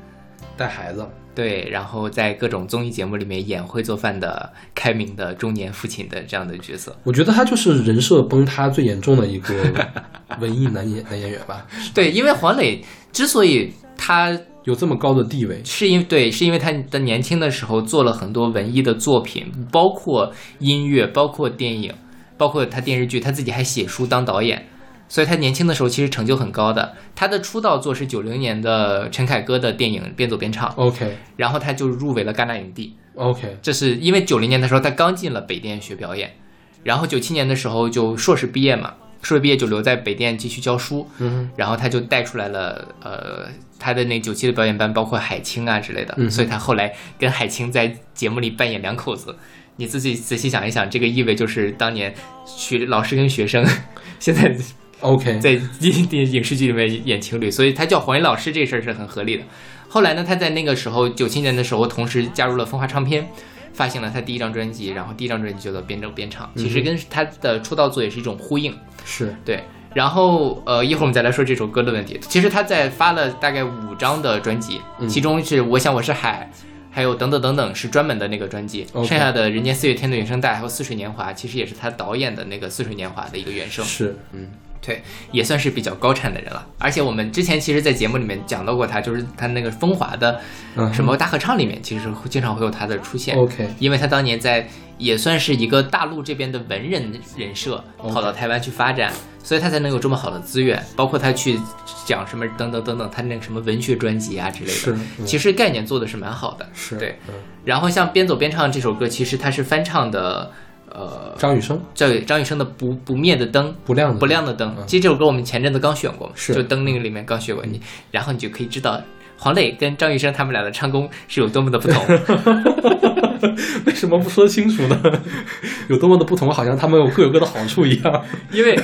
[0.58, 6.97] 带孩子，对，然后在各种综艺节目里面演会做饭的开明的中年父亲的这样的角色。
[7.04, 9.54] 我觉得他就是人设崩塌最严重的一个
[10.41, 21.93] 文艺男演男演员吧，对，因为黄磊之所以他有这么高的地位，是因对，是因为他的年轻的时候做了很多文艺的作品，包括音乐，包括电影，
[22.36, 24.65] 包括他电视剧，他自己还写书当导演，
[25.10, 26.96] 所以他年轻的时候其实成就很高的。
[27.15, 31.17] 他的出道作是九零年的陈凯歌的电影《边走边唱》，OK。
[31.36, 32.96] 然后他就入围了戛纳影帝。
[33.15, 36.36] OK，这是因为九零年的时候他刚进了北电学表演，
[36.84, 38.93] 然后九七年的时候就硕士毕业嘛，
[39.24, 43.48] 硕士毕业就留在北电继续教书，嗯然后他就带出来了呃
[43.80, 49.36] 他的那九七的表演班，包括海清啊之类的，所以他后来跟海清在节目里扮演两口子。
[49.80, 52.13] 你自己仔细想一想，这个意味就是当年
[52.46, 53.63] 学老师跟学生
[54.20, 54.56] 现在
[55.01, 59.43] OK，在影影视剧里面演情侣，所以他叫黄磊老师这事儿是很合理的。
[59.88, 63.27] 后来呢，他在那个时候九七年的时候，同时加入了风华唱片，
[63.73, 68.75] 发行了他第一张专辑，然后第一张专辑叫做《边走边唱》，其实跟他的出道作也是一种呼应。
[69.05, 72.19] 是对，然后呃，一会儿我们再来说这首歌的问题。
[72.21, 76.51] 其实他在发了大概五张的专辑，嗯其中是《我想我是海》，
[76.91, 83.86] 还有等等等等是专门的那个专辑剩下的《人间四月天》的原声带，还有《似水年华》，其实也是他导演的那个《似水年华》的一个原声。
[83.86, 84.49] 是，嗯
[84.82, 86.66] 对，也算是比较高产的人了。
[86.78, 90.40] 而且我们之前其实，在节目里面讲到过他，就是他那个风华的
[90.76, 93.36] 嗯什么大合唱里面，其实经常会有他的出现。
[93.38, 99.12] OK 因为他当年在也算是一个大陆这边的文人人设，跑到台湾去发展，
[99.44, 100.84] 所以他才能有这么好的资源。
[100.96, 101.60] 包括他去
[102.06, 106.68] 讲什么等等等等，他那个什么文学专辑啊之类的，是嗯其实概念做的是蛮好的。
[106.74, 107.20] 是，对。
[107.28, 107.34] 嗯
[107.66, 110.54] 然后像边走边唱这首歌，其实他是翻唱的，
[110.91, 113.69] 呃，张雨生对张雨生的《不不灭的灯》。
[113.86, 117.80] 不亮的不亮的灯嗯，其实这首歌我们前阵子刚选过嘛，是就灯那个里面刚选过你，
[118.12, 119.00] 然后你就可以知道
[119.38, 122.04] 黄磊跟张雨生他们俩的唱功是有多么的不同。
[123.86, 125.00] 为什么不说清楚呢？
[125.89, 128.23] 有多么的不同，好像他们有各有各的好处一样。
[128.52, 128.76] 因为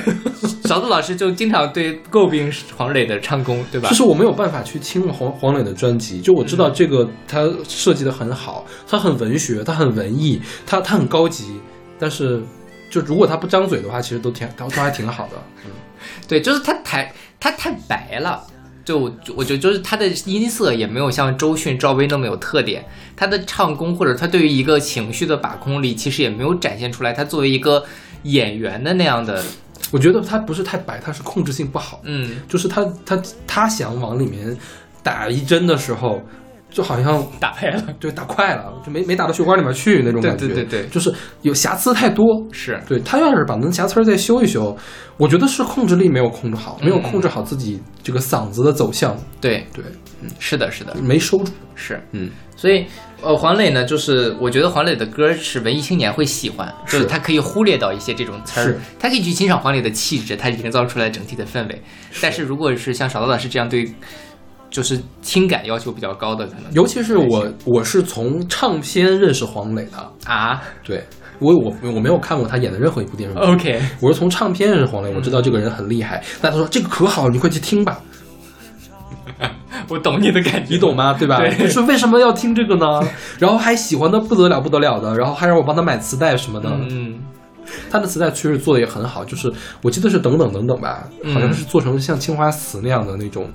[0.64, 3.96] 勺子老师就经常对诟病黄磊的唱功，对吧就？
[3.96, 11.60] 是我没有办法去听黄黄磊的专辑，就我知道这个他设计的很好，他很文学，他很文艺，他他很高级，
[11.98, 12.42] 但是
[12.90, 15.32] 就如果他不张嘴的话，其实都挺都都还挺好的。
[15.64, 15.70] 嗯
[16.28, 18.46] 对，就是他太他太白了。
[18.84, 22.84] 就我我觉得就是他的音色也没有像周迅、赵薇那么有特点，
[23.16, 27.10] 他的唱功或者他对于一个情绪的把控力，其实也没有展现出来。
[27.10, 27.82] 他作为一个
[28.24, 29.42] 演员的那样的，
[29.90, 34.54] 我觉得他不是太白，他是控制性不好，嗯，就是他他他想往里面
[35.02, 36.22] 打一针的时候，
[36.74, 40.48] 就好像打败了，对打快了，就没没打到血管里面去那种感觉。
[40.48, 42.26] 对对对，就是有瑕疵太多。
[42.50, 42.82] 是。
[42.88, 44.76] 对他要是把那瑕疵再修一修，
[45.16, 49.84] 我觉得是控制力没有控制好，没有控制好自己这个嗓子的走向，对，对，
[50.20, 51.52] 嗯，是的，是的，没收住。
[51.76, 52.86] 是，嗯，所以，
[53.20, 61.82] 呃，黄磊呢，就是我觉得黄磊的歌是文艺青年会喜欢，就是是他可以忽略到一些这种词儿，他可以去欣赏黄磊的气质，他营造出来整体的氛围。
[62.20, 63.88] 但是如果是像勺子老师这样对，
[64.74, 71.04] 就是听感要求比较高的，可能尤其是我，我是从唱片认识黄磊的，啊，对，
[71.38, 73.40] 我我我没有看过他演的任何一部电视剧。
[73.40, 76.20] OK，我是从唱片认识黄磊，我知道这个人很厉害。
[76.42, 78.00] 那他说这个可好，你快去听吧，
[79.88, 81.14] 我懂你的感觉，你懂吗？
[81.16, 81.38] 对吧？
[81.38, 83.00] 对就是为什么要听这个呢？
[83.38, 86.68] 然后还喜欢的不得了不得了的，然后还让我帮他买磁带什么的。
[86.90, 87.20] 嗯，
[87.88, 93.48] 他的磁带确实做的也很好，就是我记得是等等等等吧，嗯好像是做成像青花瓷那样的那种，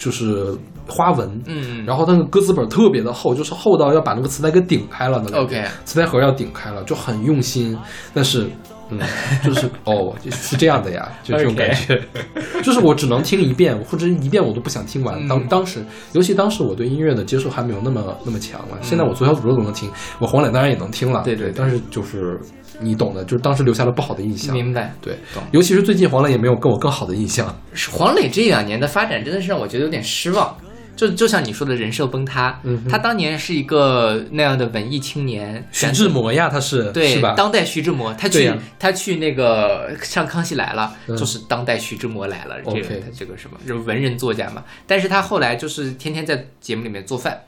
[0.00, 0.56] 就是
[0.88, 1.42] 花纹。
[1.46, 7.78] 嗯，然后那个歌词本特别的厚，就是厚到要把那个磁带给顶开了的 OK 磁带盒要顶开了，就很用心。
[8.14, 8.48] 但是，
[8.88, 8.98] 嗯，
[9.44, 12.00] 就是 哦，是这样的呀，就这种感觉。
[12.64, 15.28] 就是我只能听一遍，或者一遍我都不想听完。
[15.28, 18.78] 当嗯当时，尤其当时我对音乐的接受还没有那么那么强了。
[18.80, 21.22] 现在嗯我左小诅咒都能听，我黄磊当然也能听了。
[21.24, 22.40] 对对对但是就是
[22.80, 24.54] 你懂的，就是当时留下了不好的印象。
[24.54, 24.94] 明白。
[25.00, 27.54] 对懂，尤其是最近黄磊也没有跟我更好的印象。
[27.92, 30.56] 黄磊这两年的发展真的是让我觉得有点失望。
[30.96, 37.32] 就就像你说的人设崩塌，嗯他当年是一个那样的文艺青年，徐志摩呀，他是对是吧？
[37.34, 44.62] 当代徐志摩，他去、他去那个上《康熙来了》嗯就是当代徐志摩来了，这个这个什么，就是文人作家嘛。
[44.86, 47.40] 但是他后来就是天天在节目里面做饭，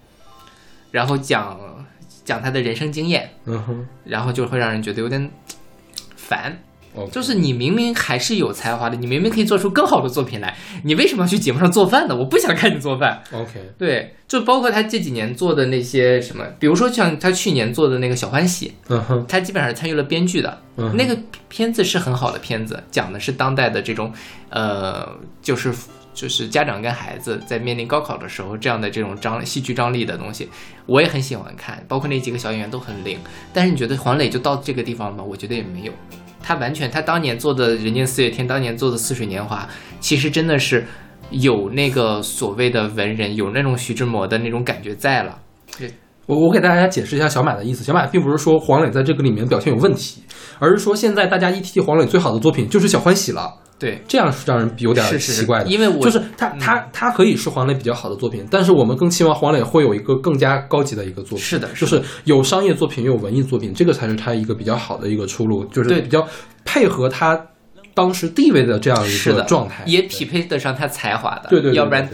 [0.90, 1.58] 然后讲
[2.24, 5.30] 讲他的人生经验，嗯哼，然后就会让人觉得有点
[6.16, 6.58] 烦。
[6.94, 10.54] 哦，就是你明明还是有才华的，你明明可以做出更好的作品来，
[10.84, 12.14] 你为什么要去节目上做饭呢？
[12.14, 13.22] 我不想看你做饭。
[13.32, 20.60] OK，对，就包括他这几年做的那些什么，比如说像他去年做的那个小欢喜，嗯哼，他基本上是参与了编剧的。
[20.76, 24.12] 嗯哼那个片子是很好的片子，讲的是当代的这种，
[24.50, 25.08] 呃，
[25.40, 25.72] 就是
[26.14, 30.48] 就是家长跟孩子在面临高考的时候这样的这种张戏剧张力的东西，
[30.86, 33.18] 我也很喜欢看，包括那几个小演员都很灵。
[33.52, 35.22] 但是你觉得黄磊就到这个地方吗？
[35.22, 35.92] 我觉得也没有，
[36.42, 39.62] 他完全他当年做的《人间四月天》，当年做的《似水年华》，
[40.00, 40.84] 其实真的是
[41.30, 45.38] 有那个所谓的文人，有那种徐志摩的那种感觉在了。
[45.78, 45.90] 对
[46.26, 47.82] 我我给大家解释一下小马的意思。
[47.82, 50.22] 小马并不是说黄磊在这个里面表现有问题，
[50.58, 55.68] 而是说现在大家一提起黄磊最好的作品就是《小欢喜》了，对，这样是让人有点奇怪的。
[55.68, 61.38] 因为我就是他他他可以是黄磊比较好的作品，但是我们更期望黄磊会有一个更加高级的一个作品。
[61.38, 66.24] 是的就是是有商业作品，也有文艺作品，这个才是他一个比较好的一个出路，就是对比较
[66.64, 67.48] 配合他
[67.92, 71.48] 当时地位的这样一个状态，也匹配得上他才华的。
[71.50, 72.08] 对对对，要不然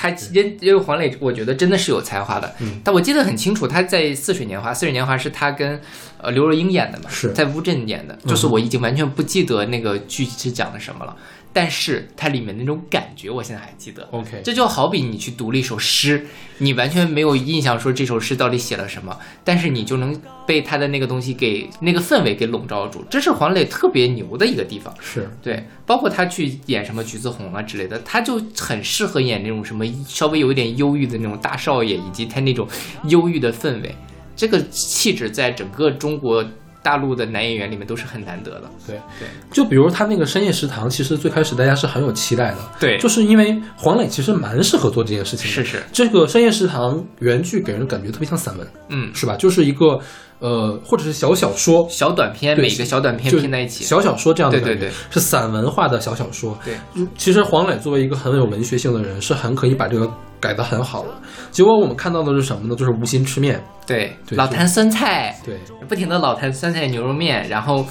[0.00, 2.54] 他因因为黄磊，我觉得真的是有才华的。
[2.60, 5.80] 嗯但我记得很清楚，他在《似水年华》，《似水年华》是他跟
[6.22, 8.16] 呃刘若英演的嘛，是在乌镇演的。
[8.24, 11.16] 就是我已经完全不记得那个剧是讲的什么了，
[11.58, 14.06] 但是它里面那种感觉，我现在还记得。
[14.12, 16.24] OK，这就好比你去读了一首诗，
[16.58, 20.16] 你完全没有印象说这首诗到底写了什么，但是你就能
[20.46, 24.94] 被他的那个东西给那个氛围给笼罩住，这是黄磊特别牛的一个地方。
[25.00, 32.68] 是对，包括他去演什么橘子红啊之类的，他就很适合演那种什么稍微有一点忧郁的那种大少爷，以及他那种
[33.08, 33.92] 忧郁的氛围，
[34.36, 36.44] 这个气质在整个中国
[36.82, 38.70] 大陆的男演员里面都是很难得的。
[38.86, 38.96] 对。
[39.18, 42.98] 对，就比如他那个深夜食堂，其实最开始大家是很有期待的，对。
[42.98, 45.52] 就是因为黄磊其实蛮适合做这件事情的。
[45.52, 49.36] 是是，这个深夜食堂原剧给人感觉特别像散文，嗯，是吧？
[49.36, 49.98] 就是一个
[50.40, 54.88] 呃，或者是小小说，小短片，对每个小短片拼在一起，小小说这样的对对。
[54.88, 56.56] 感觉，是散文化的小小说。
[56.64, 56.74] 对。
[56.94, 60.08] 嗯，其实黄磊作为一个很有文学性的人，是很可以把这个
[60.40, 61.20] 改的很好了。
[61.50, 62.76] 结果我们看到的是什么呢？
[62.76, 63.62] 就是无心吃面。
[63.86, 65.56] 对，对老坛酸菜，对，
[65.88, 67.86] 不停的老坛酸菜牛肉面，然后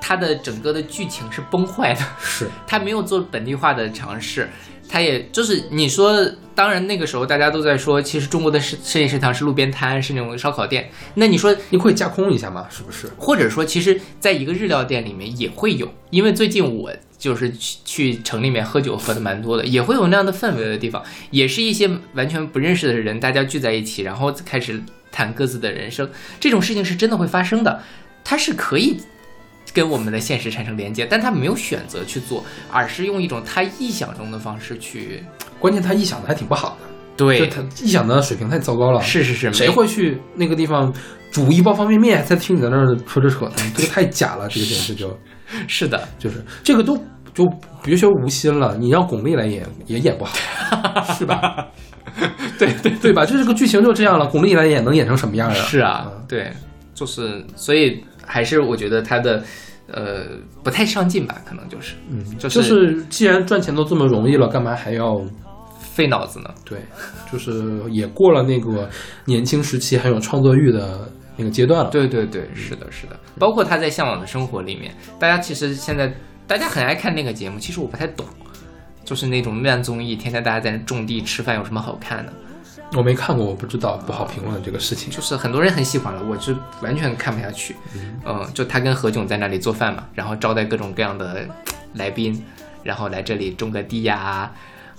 [0.00, 2.00] 它的整个的剧情是崩坏的。
[2.18, 4.48] 是 他没有做本地化的尝试，
[4.88, 10.88] 他也就是你说，当然那个时候大家都在说，其实中国的深深夜食堂是路边摊，是那种烧烤店。
[11.14, 12.66] 那你说，你可以架空一下吗？
[12.68, 13.08] 是不是？
[13.16, 27.82] 或者说，其实在一个日料店里面也会有，因为最近我就是去去城里面喝酒喝的蛮多的，也会有那样的氛围的地方，也是一些完全不认识的人，大家聚在一起，然后开始谈各自的人生，这种事情是真的会发生的，
[28.24, 28.98] 它是可以。
[29.74, 35.22] 跟我们的现实产生连接，但他没有选择去做，而是用一种他臆想中的方式去。
[35.58, 39.00] 关键他臆想的还挺不好的，对就，他臆想的水平太糟糕了。
[39.00, 40.92] 是是是，谁会去那个地方
[41.30, 43.52] 煮一包方便面，再听你在那儿扯扯扯呢？
[43.74, 45.16] 这个太假了，这个电视就
[45.66, 46.96] 是的，就是这个都
[47.34, 47.44] 就
[47.82, 50.34] 别说吴昕了，你让巩俐来演也演不好，
[51.18, 51.66] 是吧？
[52.58, 53.26] 对对对吧？
[53.26, 55.54] 这这个剧情就这样了，巩俐来演能演成什么样啊？
[55.54, 56.50] 是啊嗯，对，
[56.94, 59.42] 就是所以还是我觉得他的
[59.92, 60.24] 呃
[60.62, 65.20] 不太上进吧，可能就是嗯，就是就是既然赚钱都这么容易了，干嘛还要
[65.96, 66.54] 费脑子呢。
[66.64, 66.78] 对？
[67.32, 68.88] 就是也过了那个
[69.24, 71.90] 年轻时期很有创作欲的那个阶段了。
[71.90, 76.12] 对对对，是的，是的，包括他在《向往的生活》里面，大家其实现在
[76.46, 78.26] 大家很爱看那个节目，其实我不太懂，
[79.04, 82.32] 就是那种慢综艺，天天大家在那种地吃饭，有什么好看的？
[82.96, 85.10] 我没看过，我不知道，不好评论这个事情。
[85.10, 87.74] 就是很多人很喜欢了，我是完全看不下去。
[88.24, 91.44] 嗯，就他跟何炅在那里做饭嘛，然后招待各种各样的
[91.94, 92.40] 来宾，
[92.84, 94.52] 然后来这里种个地呀，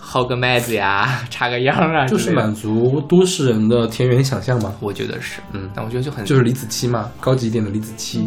[0.09, 2.53] 薅个麦子呀， 插个秧啊，就是满。
[2.55, 8.25] 足都市人的田园想象嘛，我觉得是，嗯但我觉得就很，就是李子柒嘛，高级一点的李子柒，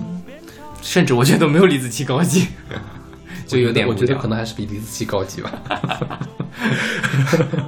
[0.82, 2.48] 甚至我觉得都没有李子柒高级，
[3.46, 5.50] 就有点我觉得可能还是比李子柒高级吧。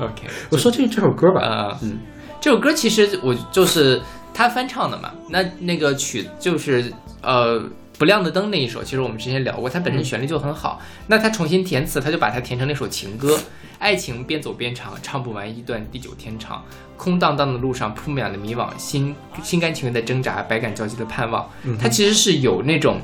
[0.01, 0.29] OK。
[0.51, 1.99] 我说这这首歌吧，呃，嗯，
[2.41, 4.01] 这首歌其实我就是
[4.35, 6.93] 他翻唱的嘛，那那个曲就是
[7.23, 7.61] 呃
[7.99, 13.39] 不亮的灯那一首，其实我们之前聊过，它本身旋律就很好，那他重新填词，他就把它填成那首情歌，
[13.83, 16.65] 爱情边走边唱，唱不完一段地久天长，
[16.97, 23.01] 空荡荡的路上铺满了迷惘，心心甘情愿的挣扎，百感交集的盼望，它其实是有那种。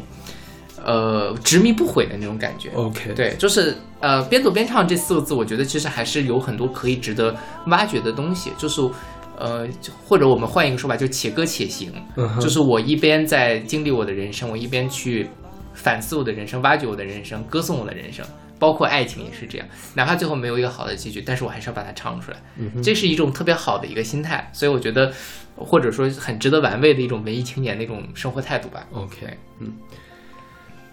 [0.85, 2.70] 呃，执迷不悔的那种感觉。
[2.70, 8.53] OK，，对，就是呃，边走边唱这四个字，我觉得其实还是有很多可以值得挖掘的东西。
[8.57, 8.81] 就是
[9.37, 9.68] 呃，
[10.07, 11.93] 或者我们换一个说法，就且歌且行。
[12.41, 15.29] 就是我一边在经历我的人生，我一边去
[15.74, 18.24] 反思我的人生，挖掘我的人生，歌颂我的人生。
[18.59, 22.38] 包括爱情也是这样，哪怕最后没有一个好的结局，但是我还是要把它唱出来。
[22.82, 25.12] 这是一种特别好的一个心态，所以我觉得，
[25.54, 28.86] 或者说很值得玩味的一种文艺青年的一种生活态度吧。
[28.92, 29.26] OK，
[29.61, 29.72] 嗯，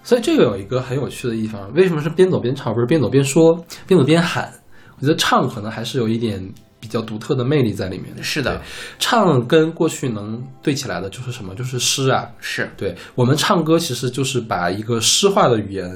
[0.03, 3.55] 所以这个有一个很有趣的地方，为什么是边走边唱，不是边走边说，
[3.87, 4.51] 边走边喊？
[4.97, 6.41] 我觉得唱可能还是有一点
[6.79, 8.23] 比较独特的魅力在里面。
[8.23, 8.61] 是的，
[8.97, 11.53] 唱跟过去能对起来的就是什么？
[11.55, 12.29] 就是诗啊。
[12.39, 15.91] 是，对我们唱歌，其实就是把一个诗化的语言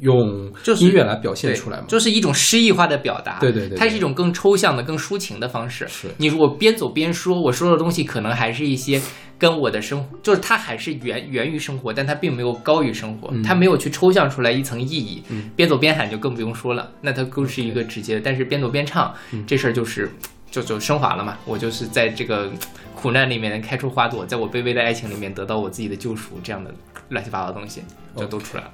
[0.00, 1.84] 用就是音乐来表现，出来嘛。
[1.86, 3.38] 就是一种诗意化的表达。
[3.38, 5.86] 对对对对它是一种更抽象的、更抒情的方式。
[5.88, 9.00] 是你如果边走边说，我说的东西可能还是一些
[9.38, 15.22] 跟我的生活，就是它还是源源于生活，但它并没有高于生活，嗯它没有去抽象出来一层意义。
[15.54, 18.20] 边走边喊就更不用说了，那它更是一个直接的。
[18.22, 20.10] 但是边走边唱、嗯这事儿就是
[20.50, 21.36] 就就升华了嘛。
[21.44, 22.50] 我就是在这个
[22.94, 26.72] 苦难里面开出花朵，在我卑微的爱情里面得到我自己的救赎，这样的
[27.10, 27.82] 乱七八糟的东西
[28.16, 28.70] 就都出来了。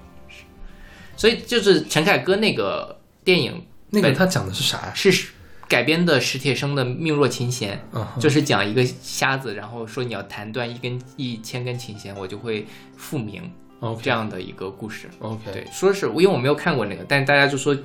[1.16, 4.92] 所以就是陈凯歌那个电影那个他讲的是啥呀？
[4.94, 5.28] 是
[5.68, 7.82] 改编的史铁生的《命若琴弦》，
[8.20, 12.64] 就是讲一个瞎子，然后说你要弹断一根一千根琴弦，我就会
[12.96, 13.50] 复明
[14.00, 15.10] 这样的一个故事。
[15.18, 17.76] OK 对，说是因为我没有看过那个，但是大家就说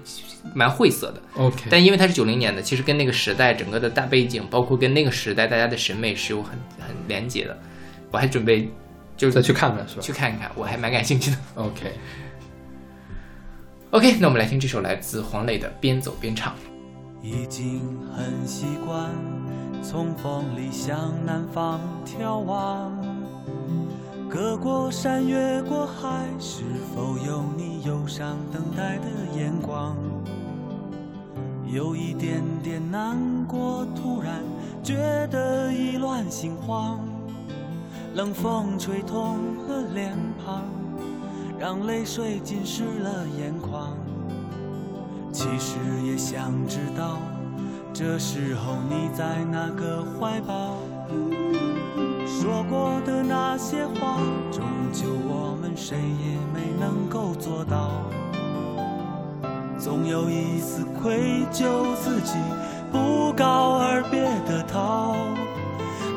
[0.53, 1.21] 蛮晦涩的。
[1.37, 7.57] OK，但因为它是九零年的，其实跟那个时代整个的大背景，包括跟那个时代大家的审美是有很很连接的。
[8.11, 8.69] 我还准备
[9.17, 11.37] 就是再去看看是吧去看一看，我还蛮感兴趣的。
[11.55, 11.91] ？OK，
[13.91, 16.53] OK，那我们来听这首来自黄磊的《边走边唱》。
[17.21, 17.81] 已经
[18.15, 19.09] 很习惯
[19.83, 22.89] 从风里向南方眺望，
[24.29, 26.63] 隔过山，越过海，是
[26.95, 29.97] 否有你忧伤等待的眼光？
[31.67, 34.41] 有一点点难过，突然
[34.81, 34.95] 觉
[35.29, 36.97] 得意乱心慌，
[38.15, 39.37] 冷风吹痛
[39.67, 40.63] 了脸庞，
[41.61, 43.95] 让泪水浸湿了眼眶。
[45.31, 47.19] 其实也想知道，
[47.93, 50.77] 这时候你在哪个怀抱？
[52.25, 54.17] 说过的那些话，
[54.51, 57.91] 终究我们谁也没能够做到。
[59.77, 62.39] 总有一丝愧疚，自己
[62.91, 65.15] 不告而别的逃。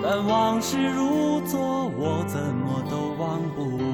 [0.03, 3.94] 但往事如昨，我怎么都忘不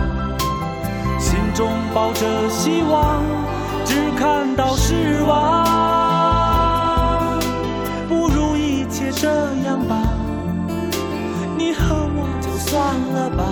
[1.53, 3.21] 中抱着希望，
[3.85, 5.67] 只看到失望。
[8.07, 9.27] 不如一切这
[9.65, 10.01] 样吧，
[11.57, 13.43] 你和我就算了吧。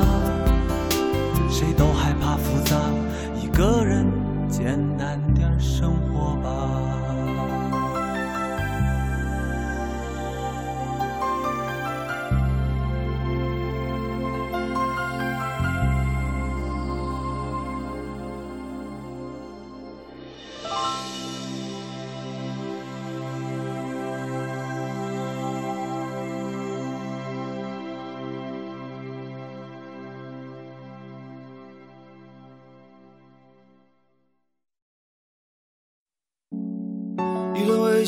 [1.49, 2.77] 谁都害怕复杂，
[3.41, 4.05] 一个人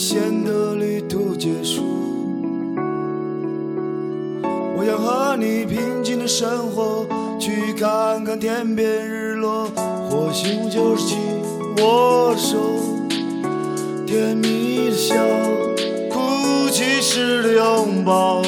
[0.02, 1.84] 险的旅途结束，
[4.76, 7.06] 我想和你平静的生活，
[7.40, 9.68] 去看看天边日落，
[10.10, 11.20] 或许就是紧
[11.78, 12.58] 握手，
[14.08, 15.16] 甜蜜的笑，
[16.10, 18.42] 哭泣时的拥抱。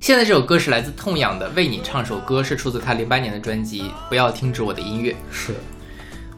[0.00, 3.80] 现在这首歌是来自痛仰的《为你唱首歌》，是出自他零八年的专辑
[4.10, 5.12] 《不要停止我的音乐》。
[5.30, 5.54] 是，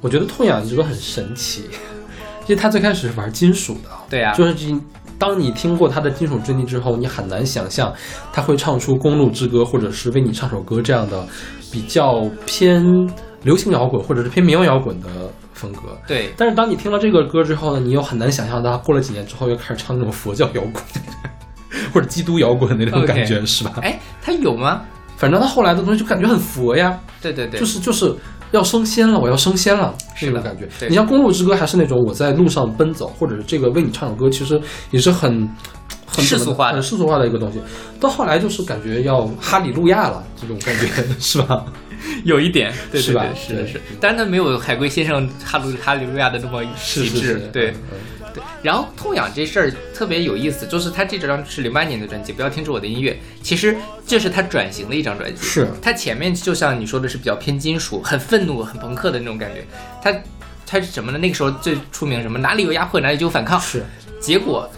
[0.01, 1.65] 我觉得痛仰一直都很神奇，
[2.49, 4.75] 因为他最开始是玩金属的，对啊就是这
[5.19, 7.93] 当你听过他的金属专辑之后，你很难想象
[8.33, 11.27] 他会唱出《公路之歌》或者是《为你唱首歌》这样的
[11.71, 12.83] 比较偏
[13.43, 15.09] 流行摇滚或者是偏民谣摇滚的
[15.53, 15.81] 风格。
[16.07, 20.75] 对，但是当你听了这个歌之后呢，你又很难想象他过了几年之后又开始唱那种佛教摇滚，
[21.93, 23.75] 或者基督摇滚的那种感觉是吧？
[23.83, 24.83] 哎，他有吗？
[25.17, 28.15] 反正他后来的东西就感觉很佛呀，对对对，就是就是
[28.51, 30.89] 要升仙了，我要升仙了是的那种感觉。
[30.89, 35.49] 你像《公路之歌》还是那种我在路上奔走，或者是这个为你唱首歌，其实也是很
[36.07, 36.75] 很世俗化的。
[36.75, 37.61] 很世俗化的一个东西。
[38.01, 40.87] 到后来就是感觉要哈利路亚了，这种感觉
[41.21, 41.65] 是吧？
[42.25, 43.27] 有一点，对是吧？
[43.49, 47.75] 对对，是是，但是它没有海龟先生哈鲁哈利路亚的那么极致，对，
[48.63, 53.17] 然后痛痒这事儿特别有意思，就是他这张是零八年的专辑，不要停止我的音乐。
[53.43, 59.65] 其实这是他转型的一张专辑，是他前面就像你说的是比较偏金属，很愤怒、很朋克的那种感觉。
[60.03, 60.13] 他
[60.67, 61.19] 他是什么呢？
[61.19, 62.39] 那个时候最出名什么？
[62.39, 63.61] 哪里有压迫，哪里就有反抗。
[63.61, 63.85] 是
[64.21, 64.69] 结果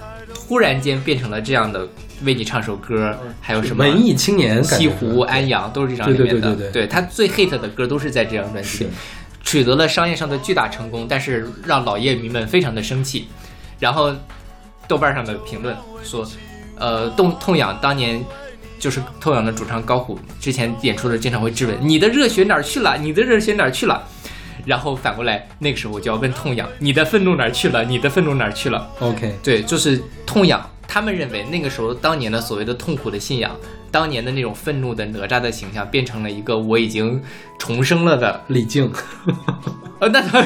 [0.47, 1.89] 忽然间变成了这样的，
[2.25, 6.33] 为你唱首歌，还有什么文艺青年西湖、安阳都是这张里面的。
[6.33, 8.87] 对对对对对他最 hit 的歌都是在这张专辑
[9.43, 13.27] 取得了商业上的巨大成功，但是让老叶迷们非常的生气。
[13.81, 14.15] 然后
[14.87, 16.25] 豆瓣上的评论说，
[16.77, 18.25] 呃，痛痛痒当年。
[18.79, 22.97] 就是痛痒的主唱高虎之前演出的经常会质问你的热血哪儿去了？
[22.97, 24.03] 你的热血哪儿去了？
[24.65, 27.85] 然后反过来，那个时候我就要问痛痒，你的愤怒哪儿去了？
[27.85, 30.67] 你的愤怒哪儿去了？OK，对，就是痛痒。
[30.89, 33.55] 他们认为那个时候当年的所谓的痛苦的信仰，
[33.91, 37.23] 当年的那种愤怒的哪吒的形象，变成了一个我已经
[37.59, 38.43] 重生了的。
[38.47, 38.91] 李静，
[39.99, 40.41] 呃，那他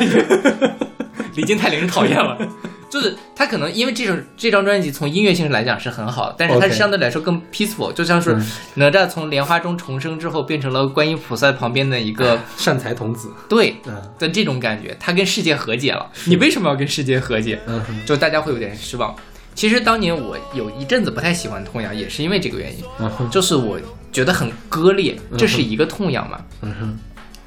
[1.36, 2.36] 李靖太令人讨厌了。
[2.94, 16.08] 就是他可能因为这首这张专辑从音乐性来讲是很好，但是它相对来说更 peaceful，就像是嗯哪吒从莲花中重生之后变成了观音菩萨旁边的一个 善财童子，对嗯的这种感觉，他跟世界和解了。
[16.26, 17.58] 你为什么要跟世界和解？
[18.06, 19.12] 就大家会有点失望。
[19.56, 23.76] 其实当年我有一阵子不太喜欢痛痒，也是因为这个原因，嗯就是我
[24.12, 26.38] 觉得很割裂，这是一个痛痒嘛。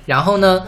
[0.06, 0.62] 然后呢，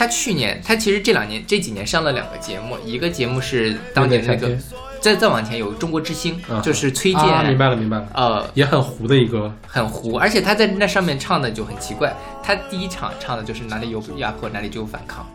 [0.00, 4.56] 他去年，他其实这两年这几年上了两个节目，一个节目是当年那个，
[4.98, 12.16] 再再往前有中国之星，嗯就是崔健，啊，明白了明白了，呃，也很糊的一个，很糊，而且他在那上面唱的就很奇怪。
[12.42, 15.26] 他第一场唱的就是哪里有压迫，哪里就有反抗。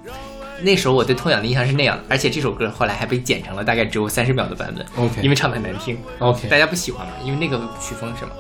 [0.64, 8.32] 那时候我对痛仰的印象是那样的，而且这首歌后来还被剪成了大概只有三十秒的版本 OK 因为唱的很难听，OK，大家不喜欢嘛，因为那个曲风是嘛。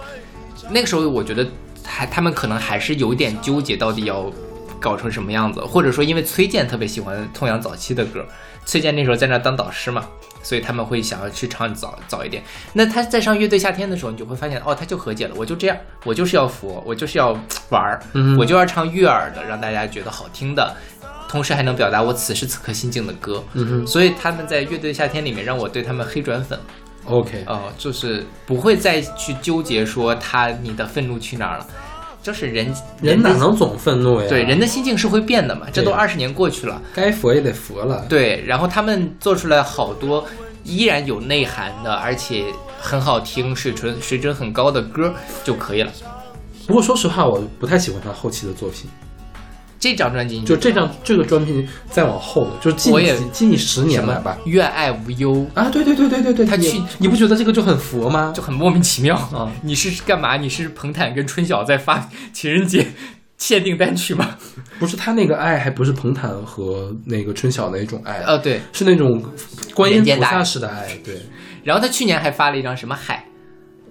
[0.71, 1.47] 那个时候我觉得
[1.83, 4.31] 还他们可能还是有点纠结，到底要
[4.79, 8.25] 搞成什么样子，或者说因为崔健特别喜欢痛仰早期的歌，
[8.65, 10.05] 崔健那时候在那当导师嘛，
[10.43, 12.43] 所以他们会想要去唱早早一点。
[12.73, 17.31] 那他在上乐队夏天的时候，你就会发现，哦，他就和解了，我就这样，我就是要佛，我就是要
[17.69, 20.75] 玩儿，嗯我就要唱悦耳的，让大家觉得好听的。
[21.27, 23.87] 同时还能表达我此时此刻心境的歌，嗯哼。
[23.87, 26.57] 所以他们在乐队夏天里面让我对他们黑转粉
[27.05, 31.67] ，，OK，呃，就是不会再去纠结说他你的愤怒去哪儿了，
[32.25, 32.73] 就是人
[33.03, 34.25] 人哪能总愤怒呀？
[34.27, 38.03] 对人的心境是会变的嘛，这都对二十年过去了，该佛也得佛了。
[38.09, 40.25] 对，然后他们做出来好多
[40.63, 42.45] 依然有内涵的，而且
[42.81, 45.13] 很好听、水准水准很高的歌
[45.43, 45.91] 就可以了。
[46.65, 48.89] 不过说实话，我不太喜欢他后期的作品。
[49.85, 54.35] 这张专辑就这张这个专辑再往后的，就是近我也几近十年吧。
[54.45, 58.33] 愿爱无忧啊，对对对对对对，他去你不觉得这个就很佛吗？
[58.35, 60.37] 就很莫名其妙啊你是干嘛？
[60.37, 62.87] 你是彭坦跟春晓在发情人节
[63.37, 64.37] 限定单曲吗？
[64.79, 68.61] 不是他那个爱，还不是彭坦和那个春晓那种爱，呃，对。
[68.73, 69.23] 是那种
[69.75, 70.97] 观音菩萨式的爱。
[71.03, 71.21] 对，
[71.63, 73.23] 然后他去年还发了一张什么海。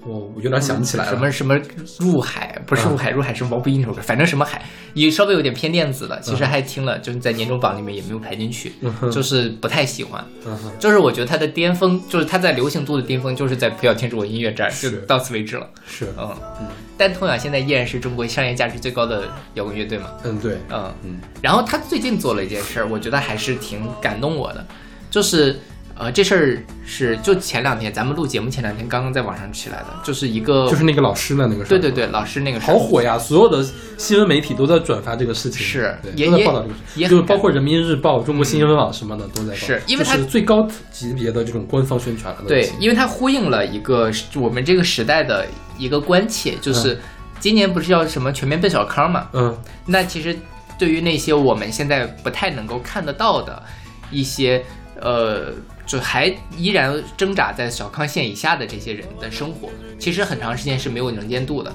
[0.06, 1.10] 我我有点想不起来了。
[1.10, 1.58] 什么什么
[1.98, 4.62] 入海，不是入海，入海是毛不易那首歌，反正什么海
[4.94, 8.72] 也稍微有点偏电子的，其实还听了，就是在年终榜里面也没有排进去，
[9.10, 10.24] 就是不太喜欢。
[10.46, 15.68] 嗯，就是我觉得它的巅峰，就是它在流行度的巅峰，就是在不要停止我音乐这儿，就到此为止了。
[15.86, 20.10] 是，嗯嗯，但痛仰现在依然是中国商业价值最高的摇滚乐队嘛。
[20.24, 24.64] 嗯，对，嗯嗯，然后他最近做了一件事儿，我觉得还是挺感动我的，
[25.10, 25.58] 就是
[25.96, 33.16] 呃，这事儿是就前两天咱们录节目前两天刚刚在网上起来的，就是一个就是那个老师的那个事儿对对对，老师那个事儿好火呀！
[33.16, 33.64] 所有的
[33.96, 42.42] 新闻媒体都在转发这个事情，是也在报道这个事也就是包括人民日报、中国新闻网什么的都在报，是因为它这是最高级别的这种官方宣传了。
[42.48, 45.46] 对，因为它呼应了一个我们这个时代的
[45.78, 46.98] 一个关切，就是
[47.38, 49.28] 今年不是要什么全面奔小康嘛？
[49.32, 50.36] 嗯，那其实
[50.76, 53.62] 对于那些我们现在不太能够看得到的
[54.10, 54.64] 一些
[55.00, 55.52] 呃，
[55.86, 56.26] 就还
[56.56, 59.68] 依然挣扎在小康线以下的这些人的生活，
[59.98, 61.74] 其实很长时间是没有能见度的。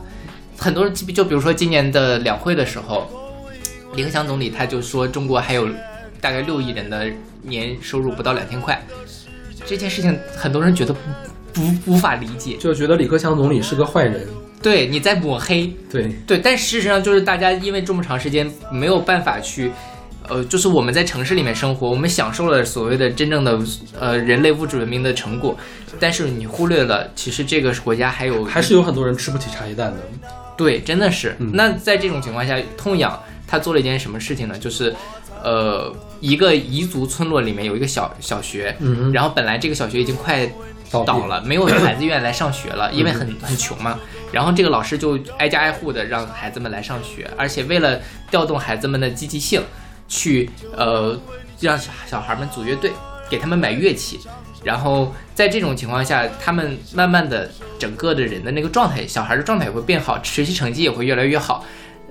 [0.58, 3.08] 很多人就比如说今年的两会的时候，
[3.96, 5.68] 李克强总理他就说中国还有
[6.20, 7.08] 大概六亿人的
[7.42, 8.82] 年收入不到两千块，
[9.66, 11.00] 这件事情很多人觉得不
[11.54, 12.58] 不无法理解。
[12.58, 14.28] 就觉得李克强总理是个坏人。
[14.62, 19.72] 对，你在抹黑，对，对，但事实上就是大家因为这么长时间没有办法去，
[20.30, 23.60] 呃，就是我们在城市里面生活，我们享受了所谓的真正的
[24.00, 25.58] 呃人类物质文明的成果，
[26.00, 29.98] 但是你忽略了其实这个国家还有还是有很多人吃不起茶叶蛋的。
[30.56, 31.36] 对，真的是。
[31.40, 33.18] 嗯那在这种情况下，痛仰
[33.48, 34.58] 他做了一件什么事情呢？
[34.60, 34.94] 就是，
[35.42, 40.48] 呃，一个彝族村落里面有一个小小学，嗯然后本来这个小学已经快
[40.92, 43.98] 倒了，没有孩子愿意来上学了，因为很很穷嘛。
[44.32, 48.00] 然后这个老师就挨家挨户的让孩子们来上学，而且为了
[48.30, 49.62] 调动孩子们的积极性，
[50.10, 51.18] 去呃
[51.62, 52.92] 让小小孩们组乐队，
[53.30, 54.20] 给他们买乐器。
[54.62, 57.50] 然后在这种情况下，他们慢慢的
[57.80, 61.64] 整个的人的那个状态，小孩的状态也会变好，学习成绩也会越来越好，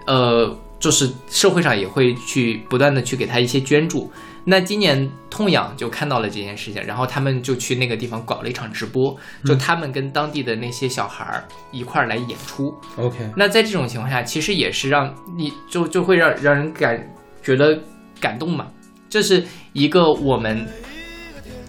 [0.06, 4.10] 呃，就是社会上也会去不断的去给他一些捐助。
[4.44, 12.74] 那今年痛痒就看到了这件事情，然后他们就去那个地方搞了一场直播，就他们跟当地的那些小孩儿一块儿来演出。
[12.96, 17.14] OK，那在这种情况下，其实也是让你就就会让让人感
[17.48, 17.78] 觉得
[18.20, 18.66] 感动嘛。
[19.08, 19.42] 这是
[19.72, 20.66] 一个我们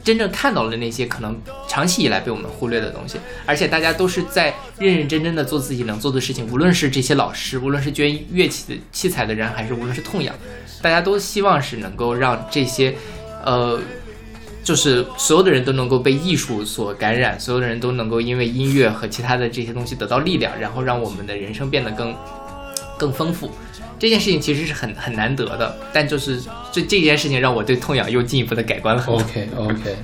[0.03, 10.35] 真正看到了那些可能长期以来被我们忽略的东西，而且大家都是在认认真真的做自己能做的事情，无论是这些老师，无论是捐乐器的器材的人，还是无论是痛仰，
[10.81, 12.93] 大家都希望是能够让这些，
[13.45, 13.79] 呃。
[14.61, 22.13] 就是所有的人都能够被艺术所感染，所有的人都能够因为音乐和其他的这些东西得到力量，然后让我们的人生变得更
[22.99, 23.49] 更丰富。
[23.99, 26.41] 这件事情其实是很很难得的，但就是
[26.71, 29.03] 这这件事情让我对痛痒又进一步的改观了。
[29.07, 29.95] OK OK，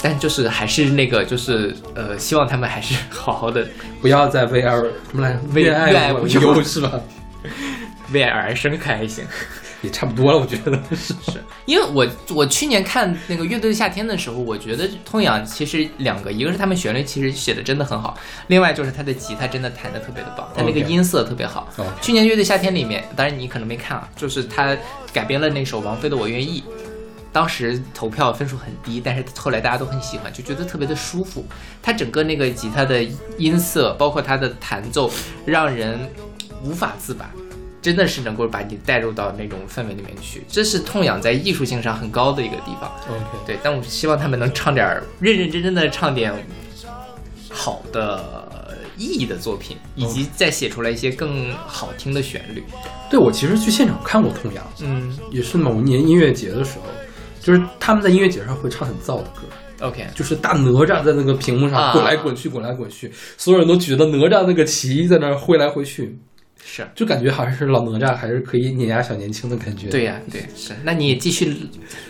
[0.00, 3.66] 但就是还是那个就是呃，希望他们还是 好好的
[4.00, 6.92] 不要再为爱什么来为爱无忧无忧是吧？
[8.12, 9.24] 为爱而生，可还行。
[9.82, 18.16] 也差不多了，我觉得 是是因为我我去年看那个乐队的夏天的时候，我觉得痛仰其实两个，一个是他们旋律其实写的真的很好，
[18.46, 21.68] 另外就是他的吉他真的弹的特别的棒，他那个音色特别好。
[22.00, 24.76] 去年乐队夏天里面，当然你可能没看啊，就是他
[25.12, 26.60] 改编了那首王菲的《我愿意》。
[27.34, 31.42] 当时投票分数很低，但是后来大家都很喜欢，就觉得特别的舒服。
[31.82, 33.02] 他整个那个吉他的
[33.38, 35.10] 音色，包括他的弹奏，
[35.46, 35.98] 让人
[36.62, 37.30] 无法自拔，
[37.82, 40.42] 真的是能够把你带入到那种氛围里面去。
[40.48, 42.90] 这是痛仰在艺术性上很高的一个地方。
[43.10, 43.38] OK。
[43.44, 46.32] 对，但我希望他们能唱点儿认认真真的唱点
[47.50, 52.62] 好的意义的作品，以及再写出来一些更好听的旋律。
[53.10, 56.86] 对我其实去现场看过痛仰，嗯也是某一年音乐节的时候，
[57.40, 59.42] 就是他们在音乐节上会唱很燥的歌
[59.80, 66.16] ，，OK，就是大哪吒在那个屏幕上啊滚来滚去，滚来滚去，所有人都举着哪吒那个旗在那儿挥来挥去，
[66.64, 66.86] 是。
[66.94, 69.88] 就感觉好像是老哪吒还是可以碾压小年轻的感觉。
[69.88, 71.54] 对呀、对，是，那你也继续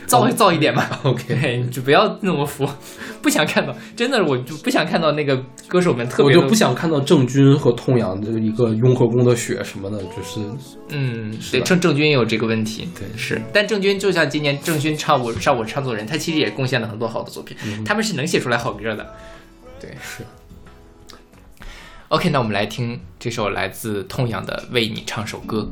[0.06, 1.00] 造造一点吧。
[1.04, 2.68] OK， 就不要那么服，
[3.22, 5.36] 不想看到，真的，我就不想看到那个
[5.66, 10.40] 歌手们特别我就不，想看到郑钧和痛仰的一个雍和宫的雪什么的，就是
[10.90, 13.06] 嗯，对，郑郑钧也有这个问题，对。
[13.16, 19.14] 是，但郑钧就像今年郑钧唱我上我唱作人，他其实也贡献了很多好的作品，他们是能写出来好歌的，
[19.80, 20.22] 对，是。
[22.12, 25.66] OK，那我们来听这首来自痛痒的《为你唱首歌》。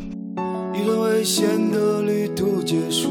[0.75, 3.11] 一段危险的旅途结束。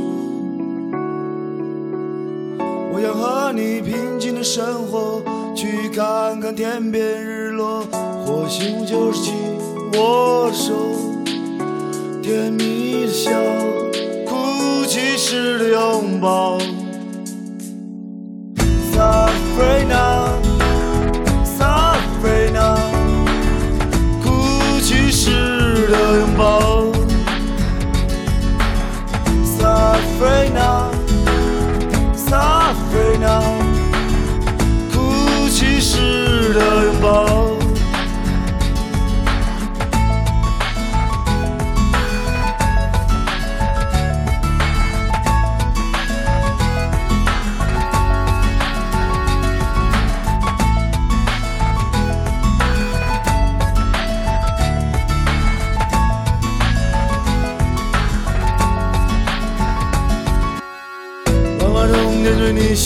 [2.91, 5.21] 我想和你平静的生活，
[5.55, 7.83] 去看看天边日落，
[8.25, 9.35] 或许就是紧
[9.93, 10.73] 握手，
[12.23, 13.29] 甜蜜的笑，
[14.25, 16.57] 哭泣时的拥抱。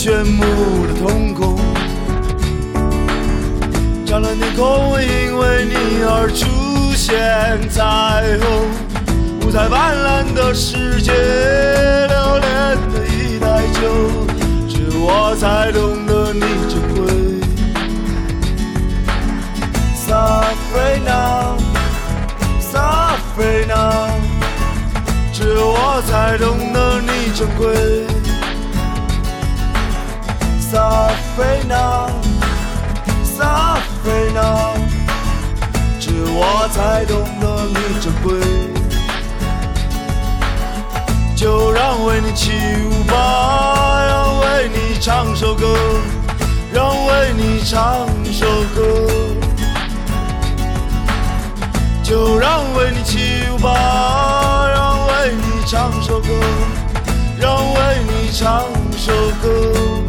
[0.04, 0.44] 炫目
[0.86, 1.56] 的瞳孔，
[4.04, 6.44] 湛蓝天空会因为你而出
[6.94, 7.16] 现
[7.70, 7.82] 彩
[8.38, 8.44] 虹，
[9.40, 13.80] 五彩斑斓的世界，留恋的已太久，
[14.68, 17.00] 只有我才懂得你珍贵。
[20.06, 21.56] Sabrina,
[22.60, 24.10] Sabrina，
[25.32, 28.13] 只有我才懂得你珍贵。
[30.74, 32.08] 撒菲娜，
[33.22, 34.74] 撒菲娜
[36.00, 38.34] 只有我才懂得你珍贵。
[41.36, 42.50] 就让为你起
[42.90, 45.64] 舞吧，让为你唱首歌，
[46.72, 48.44] 让为你唱首
[48.74, 48.82] 歌。
[52.02, 56.26] 就让为你起舞吧，让为你唱首歌，
[57.38, 58.64] 让为你唱
[58.98, 60.03] 首歌。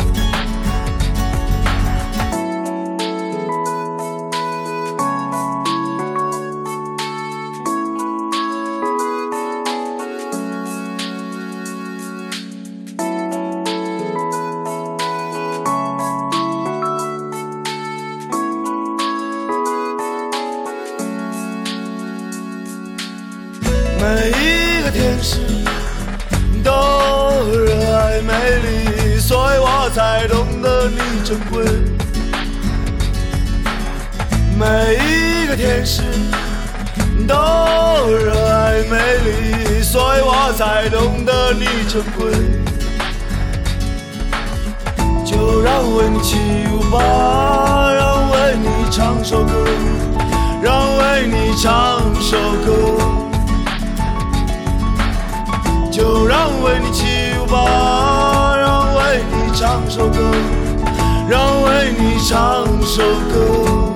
[62.27, 63.93] 唱首歌。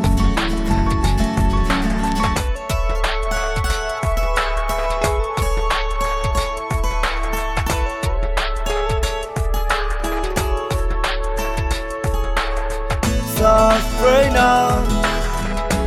[13.36, 14.78] Sabrina,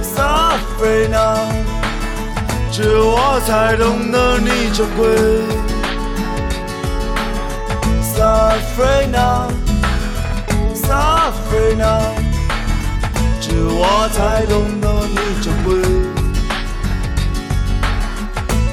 [0.03, 1.47] Sabrina，
[2.73, 5.07] 只有我才懂得你珍贵。
[8.13, 9.62] safarina
[14.13, 15.75] 才懂得你珍贵。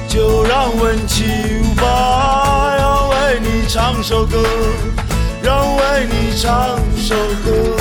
[0.06, 4.36] 就让温情吧，要为你唱首歌，
[5.42, 7.14] 让为你唱首
[7.44, 7.76] 歌。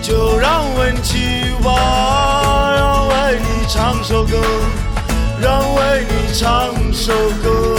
[0.00, 1.20] 就让温情
[1.62, 4.36] 吧，要为你唱首歌，
[5.40, 7.12] 让为你唱首
[7.42, 7.76] 歌，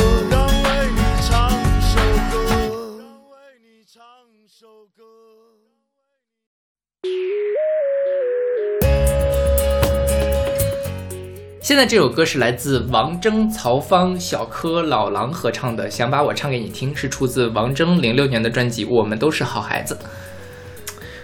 [11.74, 19.96] 现在这首歌是来自王铮、曹芳、小柯、老狼合唱的《想把我唱给你听》，是出自王铮零六年的专辑《我们都是好孩子》。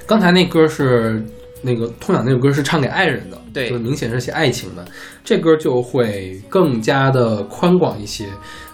[0.08, 1.24] 刚才那歌是
[1.62, 4.84] 那个痛痒那首歌是唱给爱人的，对就明显是写爱情的。
[5.24, 8.26] 这歌就会更加的宽广一些，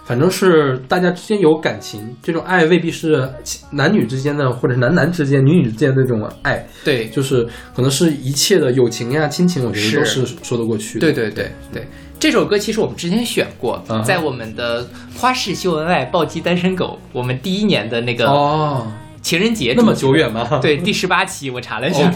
[0.06, 3.28] 反正是大家之间有感情，这种爱未必是
[3.72, 7.44] 男女之间的，或者是男男之间、女女之间的这种爱，对，就是
[7.74, 10.36] 可能是一切的友情呀、亲情，我觉得都是是。
[10.44, 11.00] 说得过去的。
[11.00, 11.88] 对对对对，
[12.20, 18.86] 这首歌其实我们之前选过，嗯在我们的花式秀恩爱暴击单身狗，我们第一年的那个哦，
[19.20, 20.58] 情人节那么久远吗？
[20.62, 22.12] 对，第十八期我查了一下。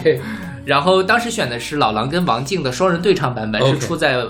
[0.63, 4.23] 然后当时选的是老狼跟王静的双人对唱版本是出在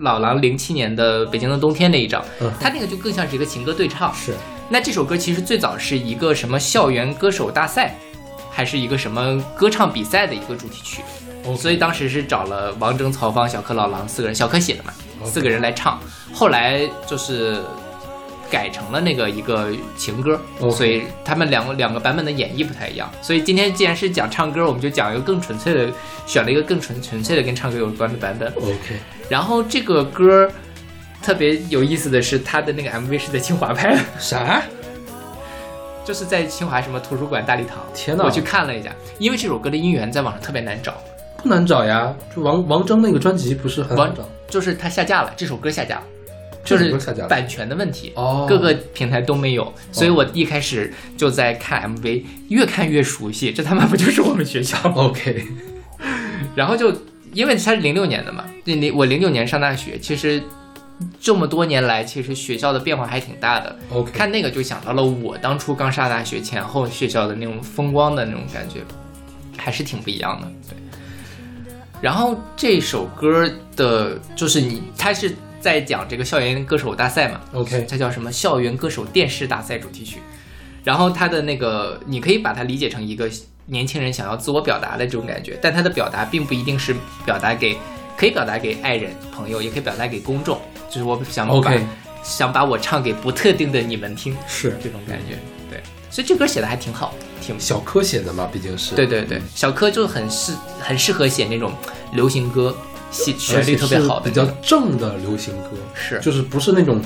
[0.00, 4.12] 老狼零七年的《北京的冬天》那一张嗯，他那个就更像是一个情歌对唱。
[4.14, 4.34] 是
[4.68, 7.94] 那这首歌其实最早是一个什么校园歌手大赛，
[8.50, 11.02] 还是一个什么歌唱比赛的一个主题曲
[11.56, 14.92] 所以当时是找了王铮、曹芳、小柯、老狼四个人，小柯写的嘛
[15.24, 16.00] 四个人来唱。
[16.34, 17.62] 后来就是
[18.50, 20.40] 改成了那个一个情歌
[20.72, 23.08] 所以他们两个两个版本的演绎不太一样。
[23.22, 25.92] 所以今天既然是讲唱歌，我们就讲一个更纯粹的，
[26.26, 28.52] 选了一个更纯纯粹的跟唱歌有关的版本。
[28.56, 28.98] OK，
[29.28, 30.50] 然后这个歌
[31.22, 34.00] 特别有意思的是，他的那个 MV 是在清华拍的。
[34.18, 34.62] 啥？
[36.04, 40.94] 就是在清华什么图书馆大礼堂，天哪我去看了一下，因为这首歌的音源在网上特别难找，
[41.42, 44.22] 不难找呀，就王王铮那个专辑不是很好王找？
[44.48, 46.02] 就是他下架了，这首歌下架了，
[46.62, 46.96] 就是
[47.28, 55.44] 版权的问题，哦各个平台都没有，所以我一开始就在看 MV，越看越熟悉，这他妈不就是我们学校吗？OK，
[56.54, 56.94] 然后就
[57.36, 60.42] 因为他是零六年的嘛，零零我零六年上大学，其实
[61.20, 63.78] 这么多年来，其实学校的变化还挺大的。
[63.90, 68.80] OK 看那个就想到了我当初刚上大学前后学校的那种风光的那种感觉，
[69.58, 70.50] 还是挺不一样的。
[70.66, 70.78] 对。
[72.00, 80.20] 然后这首歌的，就是你，它是在讲这个校园歌手大赛嘛 OK 它叫什么校园歌手电视大赛主题曲。
[80.82, 83.28] 然后它的那个，你可以把它理解成一个
[83.66, 86.94] 年轻人想要自我表达的这种感觉，但他的表达并不一定是
[87.24, 87.76] 表达给，
[88.16, 90.60] 可以表达给爱人、朋友，也可以表达给公众。
[90.88, 91.86] 就是我想把 OK
[92.22, 95.36] 想把我唱给不特定的你们听，是这种感觉。
[95.70, 101.72] 对，所以这歌写的还挺好，挺小柯写的嘛，毕竟是对对对，小柯就很适很适合写那种
[102.12, 102.76] 流行歌，
[103.10, 104.44] 写旋律特别好的比较。
[104.62, 107.00] 正的流行歌，是就是不是那种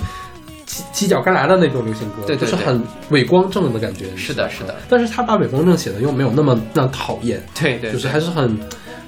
[0.70, 4.14] 犄犄角旮旯的那种流行歌，对对对就是很伪光正的感觉。
[4.16, 8.56] 是的是的但是他把伪光正写的又没有那么那讨厌，对对，就是还是很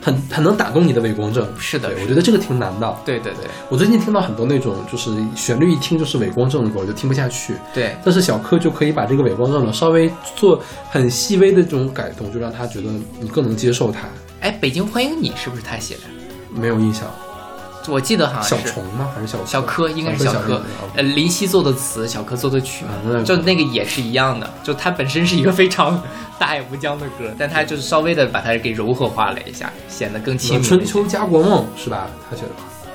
[0.01, 1.47] 很很能打动你的伪光正。
[1.59, 2.97] 是的我觉得这个挺难的。
[3.05, 7.55] 对对对我最近听到很多那种就是旋律一听就是伪光正的歌，我就听不下去。
[7.73, 10.61] 对但是小柯就可以把这个伪光正的稍微做
[10.91, 12.89] 很细微的这种改动，就让他觉得
[13.21, 14.09] 你更能接受他。
[14.41, 16.01] 哎，北京欢迎你是不是他写的？
[16.55, 17.09] 没有印象，
[17.89, 19.11] 我记得好像是小虫吗？
[19.15, 20.63] 还是小小柯，应该是小小柯。
[20.95, 22.85] 呃，林夕做的词，小柯做的曲
[23.25, 24.49] 就那个也是一样的。
[24.63, 26.01] 就它本身是一个非常
[26.39, 30.63] 大爱无疆的歌，但它就是稍微的把它给柔和化了一下，显得更亲民。
[30.63, 32.09] 春秋家国梦是吧？
[32.29, 32.49] 他写的。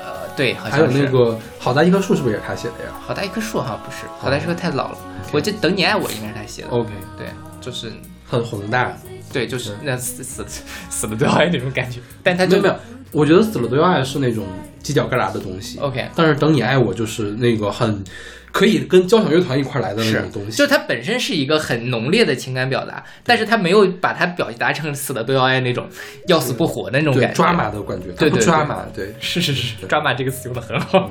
[0.04, 0.86] 呃，对，好还有。
[0.86, 4.98] 那个好大一棵树是不是也是他写的呀好大一棵树好像不是，好大一棵太老了。
[5.32, 6.68] 我记得等你爱我应该是他写的。
[6.68, 7.26] ？OK，对，
[7.60, 7.92] 就是
[8.26, 8.96] 很宏大。
[9.30, 10.42] 对，就是那死死
[10.88, 12.00] 死了都要爱那种感觉。
[12.22, 12.74] 但他就没有，
[13.12, 14.46] 我觉得死了都要爱是那种
[14.82, 15.78] 犄角旮旯的东西。
[15.78, 18.02] OK 但是等你爱我就是那个很
[18.50, 20.56] 可以跟交响乐团一块来的那种东西。
[20.56, 25.86] 就它本身是一个很浓烈的情感表达，但是它没有把它表达成死了都要爱那种
[26.26, 27.34] 要死不活的那种感觉。
[27.34, 29.14] 抓马的感觉，对对对抓马，对。
[29.20, 31.10] 是是是，抓马这个词用的很好。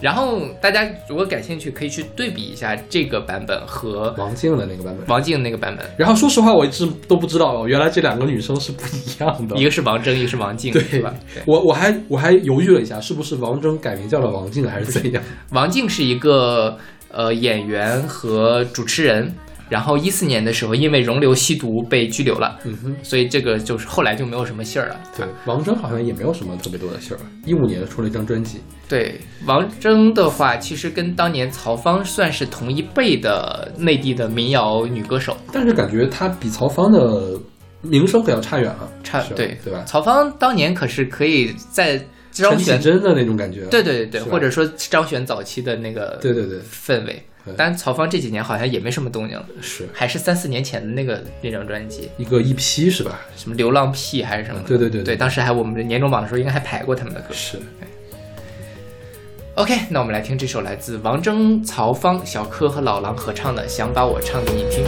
[0.00, 5.06] 然后大家如果感兴趣，可以去对比一下这个版本和王静的那个版本。
[5.08, 9.56] 王静那个版本，然后说实话，我一直都不知道，原来这两个女生是不一样的。
[9.56, 11.14] 一个是王铮，一个是王静，对是吧？
[11.34, 15.22] 对，我我还我还犹豫了一下，是不是王铮改名叫了王静还是怎样？
[15.52, 16.78] 王静是一个
[17.10, 19.34] 呃演员和主持人，
[19.68, 25.00] 然后一四年的时候，因为容留吸毒被拘留了，嗯哼，所以这个就是后来就没有什么信儿了。
[25.16, 27.20] 对，王铮好像也没有什么特别多的信儿。
[27.44, 37.38] 一五年出了一张专辑，对王铮的话，其实跟当年曹芳算是同一辈的内地的民谣女歌手，但是感觉她比曹芳的
[37.82, 39.82] 名声可要差远了，差对对吧？
[39.86, 42.02] 曹芳当年可是可以在
[42.32, 46.58] 张悬，真的那种感觉，对对对对，或者说张悬早期的那个对对对。
[46.60, 47.56] 氛围对。
[47.56, 53.20] 但曹芳这几年好像也没什么动静了，是还是三四年前的那个那张专辑，一个一批是吧？
[53.36, 54.68] 什么流浪屁还是什么的。
[54.68, 57.26] 对对对对，当时还我们的年终榜的时候应该还排过他们的歌。
[57.32, 57.58] 是
[59.54, 64.84] ，OK，那我们来听这首来自王铮、曹芳、小柯和老狼合唱的《想把我唱给你听》。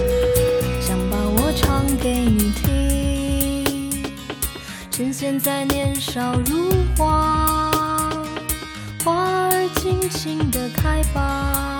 [0.80, 4.02] 想把我唱给你听，
[4.90, 7.70] 趁现在年少如花，
[9.04, 11.79] 花儿尽情的开吧。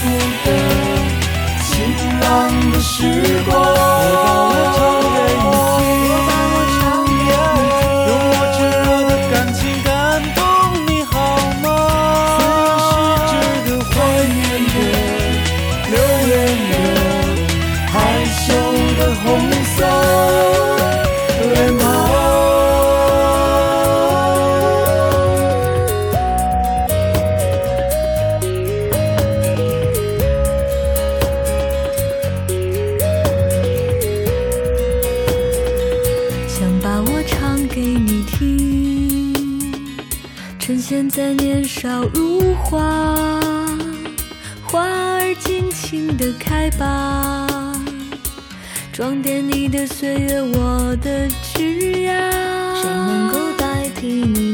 [0.00, 0.50] 幸福的、
[1.62, 4.99] 晴朗的时光。
[42.70, 43.40] 花，
[44.64, 47.48] 花儿尽情的开吧，
[48.92, 52.30] 装点你的岁月，我的枝桠，
[52.80, 54.49] 谁能够代替你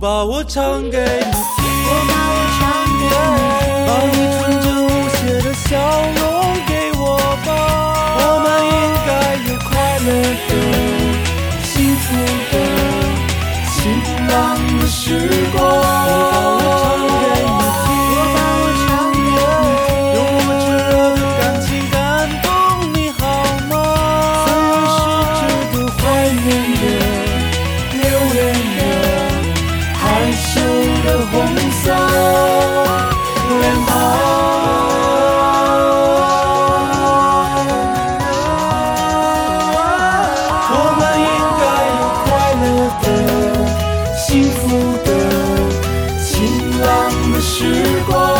[0.00, 1.02] 把我唱给你听，
[1.84, 2.62] 我把我唱
[3.00, 3.10] 给你
[3.88, 4.86] 把你纯真无
[5.16, 5.66] 邪的笑
[6.14, 6.22] 容
[6.68, 6.70] 给
[7.00, 7.02] 我
[7.44, 7.48] 吧，
[8.16, 8.76] 我们应
[9.08, 9.10] 该
[9.50, 9.68] 有快
[9.98, 10.08] 乐
[10.46, 10.50] 的、
[11.64, 12.06] 幸福
[12.52, 12.54] 的、
[13.74, 13.76] 晴
[14.28, 14.34] 朗
[14.78, 14.96] 的时
[15.56, 16.57] 光。
[47.58, 47.64] 时
[48.06, 48.37] 光。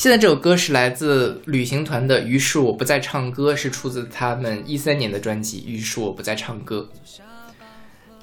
[0.00, 6.88] 现在这首歌是来自旅行团的《于是我不再唱歌》，是出自他们一三年的专辑《于是我不再唱歌》。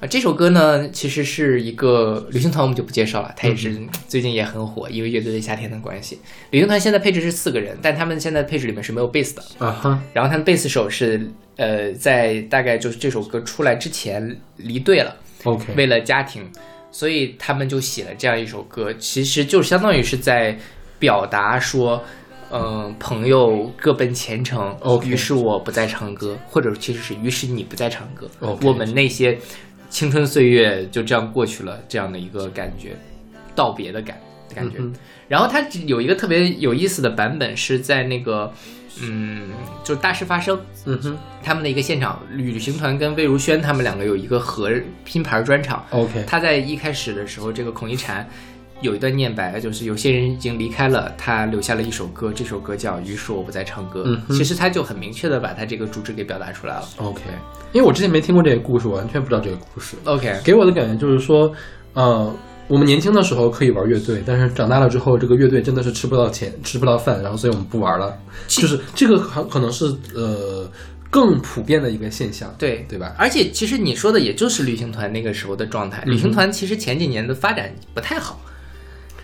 [0.00, 6.18] 啊，这首歌呢，其实是一个旅行团，我们就不介绍了，它也是最近也很火，因为乐队的夏天的关系。
[6.50, 9.42] 旅行团现在配置是四个人，但他们现在配置里面是没有贝斯的。
[9.58, 15.14] 啊哈，然后他们贝斯手是呃，在大概就是这首歌出来之前离队了
[15.44, 16.44] ，OK，为了家庭，
[16.90, 20.58] 所以他们就写了这样一首歌，其实就相当于是在
[20.98, 22.02] 表达说，
[22.50, 28.28] 嗯、朋友各奔前程 OK 于是我不再唱歌，或者其实是于是你不再唱歌。
[28.40, 29.38] OK 我们那些
[29.90, 32.96] 青春岁月就这样过去了，这样的一个感觉，
[33.54, 34.18] 道别的感
[34.54, 34.78] 感觉。
[34.78, 34.92] 嗯
[35.28, 38.50] 然后它有一个特别有意思的版本是在那个，
[39.02, 39.50] 嗯，
[39.84, 41.18] 就是大事发生，嗯哼。
[41.42, 44.70] 他们的一个现场，旅行团跟魏如萱他们两个有一个合
[45.04, 45.84] 拼盘专场。
[45.90, 48.26] ，OK，他在一开始的时候，这个孔一禅
[48.80, 54.02] 有一段念白，就是有些人已经离开了，他留下了一首歌，这首歌叫《于是我不再唱歌》。
[54.06, 56.88] 嗯其实他就很明确的把他这个主旨给表达出来了。
[56.98, 57.22] OK，
[57.72, 59.96] 因为我之前没听过这个故事，我完全不知道这个故事。
[60.04, 61.50] OK，给我的感觉就是说，
[61.94, 62.32] 呃，
[62.68, 68.16] 我们年轻的时候可以玩乐队，但是长大了之后，这个乐队真的是吃不到钱，吃不到饭，然后所以我们不玩了。
[68.46, 70.70] 就是这个可可能是呃
[71.10, 73.14] 更普遍的一个现象，对对吧？
[73.18, 76.02] 而且其实你说的也就是旅行团那个时候的状态。
[76.06, 78.38] 嗯旅行团其实前几年的发展不太好，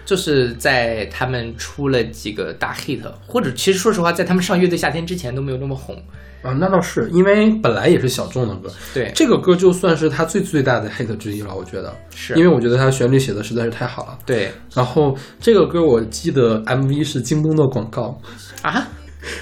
[0.04, 5.96] 就是在他们出了几个大 hit，或者其实说实话，在他们上乐队夏天之前都没有那么红。
[6.42, 12.34] 啊，那倒是，因为本来也是小众的歌，对，这个歌就算是他最最大的 hit 之一了，我觉得，是。
[12.34, 14.18] 因为我觉得他旋律写的实在是太好了。
[14.26, 14.50] 对。
[14.74, 18.20] 然后这个歌我记得 MV 是京东的广告，
[18.60, 18.86] 啊？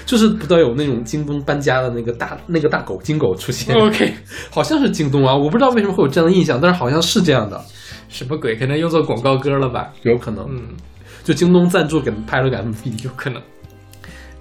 [0.05, 4.13] 就是不断有那种京东搬家的那个大那个大狗金狗出现，OK，
[4.49, 7.61] 好像是京东啊，我不知道为什么会有这样的印象，但是好像是这样的，
[8.13, 8.55] 什么鬼？
[8.55, 9.91] 可能用作广告歌了吧？
[10.03, 10.61] 有可能，嗯。
[11.23, 13.41] 就京东赞助给拍了个 MV，有可能。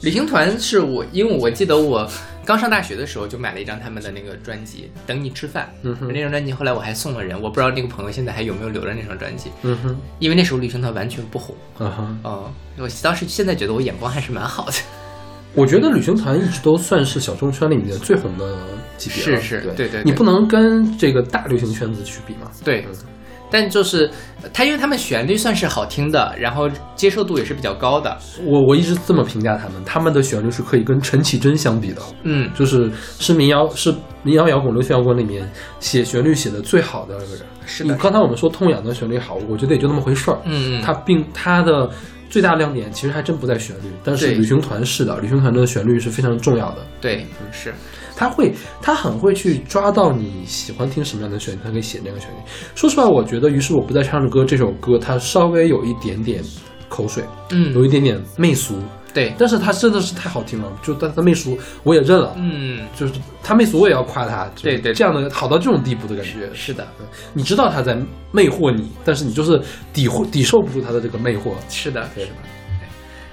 [0.03, 2.09] 旅行团是我，因为我记得我
[2.45, 11.55] 刚上大学的时候就买了一张他们的那个专辑《等你吃饭》，嗯哼那张专辑后来我还送了人，我不知道那个朋友现在还有没有留着那张专辑，嗯哼，因为那时候旅行团完全不红。
[11.79, 14.73] 啊哈，嗯，我当时现在觉得我眼光还是蛮好的。
[15.55, 18.59] 我觉得旅行团一直都算是小众圈里面最红的
[18.99, 22.95] 级别了，是是对对对对你不能跟这个大流行圈子去比嘛，对嗯，
[23.53, 24.11] 但就是
[24.53, 28.17] 他，因为他们旋律算是好听的，然后接受度也是比较高的。
[28.45, 32.91] 我我一直这么评价他们，他们的旋律是可以跟陈绮贞相比的，嗯，就是
[33.21, 35.49] 是民谣是民谣摇滚、流行摇滚里面
[35.79, 37.43] 写旋律写的最好的一个人。
[37.65, 40.39] 是的刚才我们说痛痒的旋律好，我觉得也就那么回事儿。
[40.45, 41.89] 嗯嗯它并它的
[42.29, 46.79] 最大亮点其实还真不在旋律，但是旅行团是的，旅行团的旋律是非常重要的。
[47.01, 47.73] 对，是，
[48.23, 52.35] 他会，他很会去抓到你喜欢听什么样的旋律，他可以写那个旋律。
[52.77, 56.41] 说实话，我觉得《于是我不再唱着歌》这首歌，它稍微有一点点
[56.89, 58.77] 口水，嗯有嗯，一点点媚俗，
[59.13, 63.13] 对，但是他真的是太好听了，就但他媚俗我也认了，嗯，就是
[63.43, 66.49] 他媚俗我也要夸他，对对这样的好到这种地步的感觉。
[66.55, 66.87] 是的，
[67.33, 67.99] 你知道他在
[68.31, 69.61] 魅惑你，但是你就是
[69.93, 71.53] 抵会抵受不住他的这个魅惑。
[71.69, 72.37] 是的，对是的。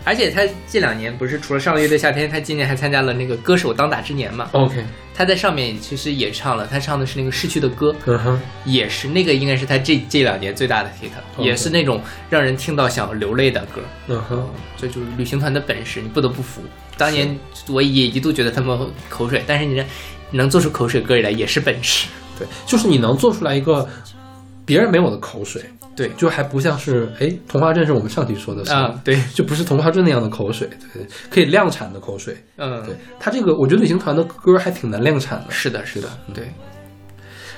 [0.03, 4.83] 而且他这两年不是除了上了乐队夏天，他今年还参加了那个歌手当打之年嘛？OK，
[5.13, 13.81] 他在上面其实也唱了，他唱的是那个逝去的歌，嗯哼，也是那个应该是他这这两年最大的 hit，OK 也是那种让人听到想流泪的歌。
[14.07, 16.61] 嗯哼，这就是旅行团的本事，你不得不服。
[16.97, 17.37] 当年
[17.67, 18.79] 我也一度觉得他们
[19.09, 19.85] 口水，但是你这
[20.31, 22.07] 能做出口水歌来也是本事。
[22.37, 23.87] 对，就是你能做出来一个
[24.65, 25.61] 别人没有的口水，
[25.99, 32.37] 对就还不像是哎，童话镇是我们上期说的啊，对，就不是童话镇那样的口水，对，可以量产的口水。
[32.55, 35.51] 嗯，对，他这个，我觉得旅行团的歌还挺难量产的。
[35.51, 36.45] 是的，是的，嗯对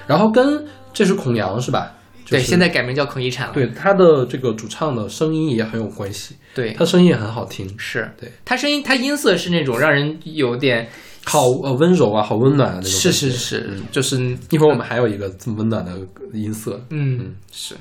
[0.07, 1.93] 然后跟这是孔阳是吧？
[2.25, 3.53] 就是对，现在改名叫孔一产了。
[3.53, 10.89] 对他的这个主唱的声音也很有关系，对他声音也很好听，是对他声音，他音色是那种让人有点
[11.23, 12.91] 好呃温柔啊，好温暖啊那种。
[12.91, 14.17] 是是，是，就是
[14.49, 15.91] 一会儿我们还有一个这么温暖的
[16.33, 16.81] 音色。
[16.89, 17.75] 嗯是。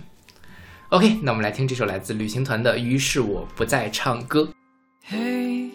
[0.91, 4.43] OK，那我们来听这首来自旅行团的《于是我不再唱歌》。
[5.05, 5.71] 嘿，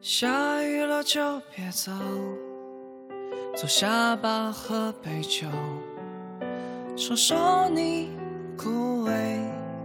[0.00, 1.92] 下雨了就别走，
[3.54, 5.46] 坐下吧，喝杯酒，
[6.96, 8.08] 说说你
[8.56, 9.10] 枯萎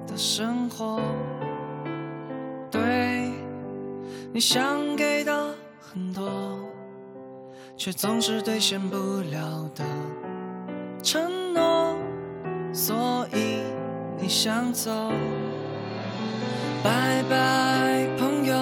[0.07, 1.01] 的生活。
[2.71, 3.29] 对，
[4.31, 6.31] 你想给的很多，
[7.75, 9.83] 却总是兑现不了的
[11.03, 11.97] 承诺，
[12.71, 13.59] 所以
[14.21, 14.91] 你想走。
[16.83, 18.55] 拜拜，朋友。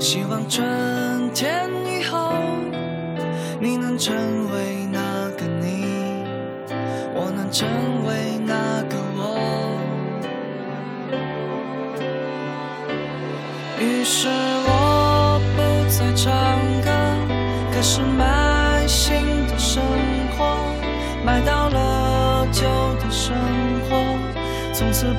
[0.00, 2.32] 希望春天以后，
[3.60, 4.14] 你能成
[4.52, 6.24] 为那个你，
[7.14, 7.68] 我能成
[8.06, 9.22] 为那个我。
[13.80, 16.32] 于是我不再唱
[16.82, 16.90] 歌，
[17.72, 18.00] 开始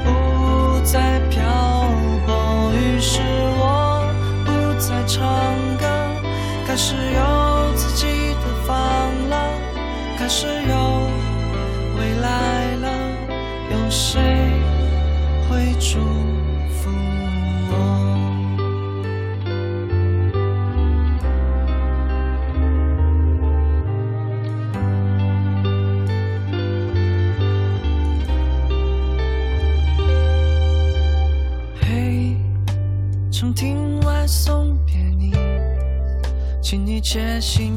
[0.04, 1.44] 不再漂
[2.26, 2.72] 泊。
[2.74, 3.20] 于是
[3.58, 3.64] 我
[4.46, 4.50] 不
[4.80, 5.22] 再唱
[5.78, 5.86] 歌，
[6.66, 8.06] 开始有自己
[8.42, 8.76] 的房
[9.30, 9.36] 了，
[10.18, 10.75] 开始有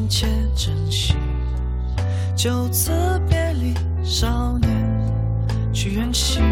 [0.08, 1.14] 且珍惜。
[2.34, 2.92] 就此
[3.28, 4.70] 别离，少年
[5.72, 6.42] 去远行，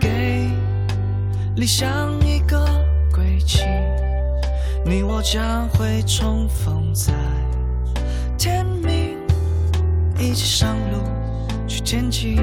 [0.00, 0.48] 给
[1.56, 2.66] 理想一个
[3.12, 3.64] 归期。
[4.84, 7.12] 你我将会重逢在
[8.36, 9.16] 天明，
[10.18, 11.02] 一起上路
[11.66, 12.36] 去前进。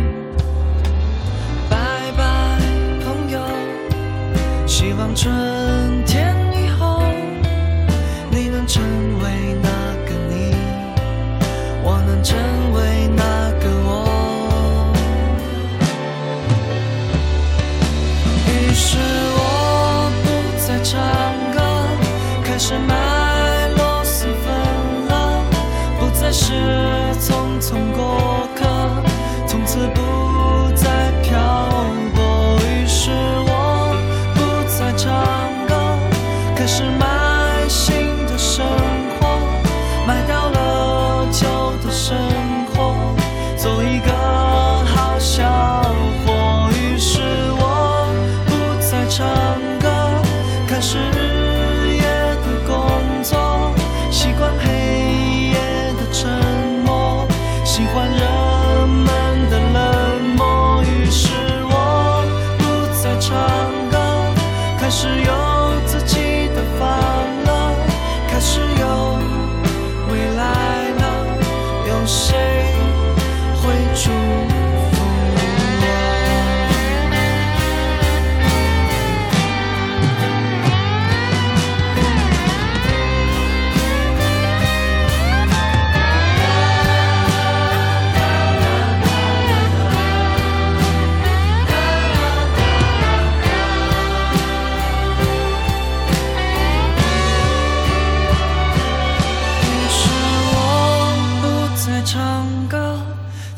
[1.69, 1.77] 拜
[2.17, 2.59] 拜，
[3.03, 3.39] 朋友，
[4.67, 7.01] 希望春天以后
[8.31, 8.83] 你能成
[12.23, 12.37] 成
[12.73, 13.30] 为那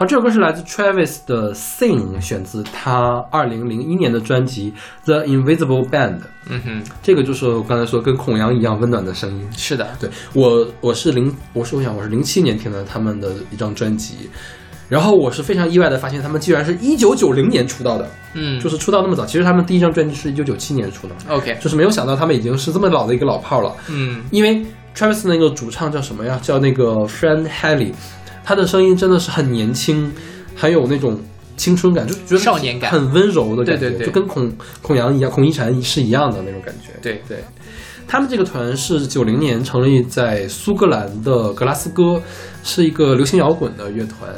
[0.00, 4.72] 好，这首歌是来自 Travis 的《Sing》，选自他二零零一年的专辑
[5.04, 6.14] 《The Invisible Band》。
[6.48, 9.46] 嗯哼，这个就是我刚才说跟孔阳一样温暖的声音。
[9.54, 14.30] 是的，对我，我是零，我是我想我是零七年听的他们的一张专辑，
[14.88, 19.26] 然后我是非常意外的发现他们居然是一九九零年出道的，嗯，就是出道那么早。
[19.26, 23.76] 其实他们第一张专辑是一九九七年出的，OK，就是没有想到他们已经是这么老的一个老炮了。
[23.90, 24.64] 嗯因为
[24.96, 26.40] Travis 那个主唱叫什么呀？
[26.42, 27.92] 叫那个 Fran Haley，
[28.44, 30.12] 他的声音真的是很年轻，
[30.56, 31.18] 很有那种
[31.56, 34.50] 青春感，就觉得少年感很温柔的感觉，对对对就跟孔
[34.82, 36.92] 孔阳一样，孔一婵是一样的那种感觉。
[37.02, 37.44] 对对，
[38.08, 42.20] 他们这个团是九零年成立在苏格兰的格拉斯哥，
[42.64, 44.30] 是一个流行摇滚的乐团。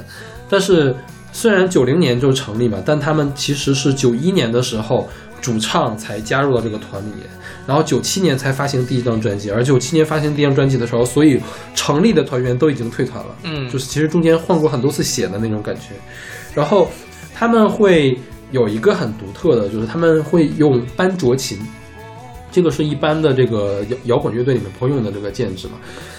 [0.48, 0.94] 但是
[1.32, 5.08] 虽然九零年就成立嘛，但他们其实是九一年的时候
[5.40, 7.26] 主唱才加入到这个团里面，
[7.66, 9.50] 然后九七年才发行第一张专辑。
[9.50, 11.40] 而九七年发行第一张专辑的时候，所以
[11.74, 13.36] 成立的团员都已经退团了。
[13.44, 15.94] 嗯，就是其实中间换过很多次血的那种感觉。
[16.54, 16.90] 然后
[17.34, 18.18] 他们会
[18.50, 21.58] 有一个很独特的，就是他们会用班卓琴，
[22.50, 25.74] 这个是一般的这个摇摇滚乐队里面不会用的这个键值嘛。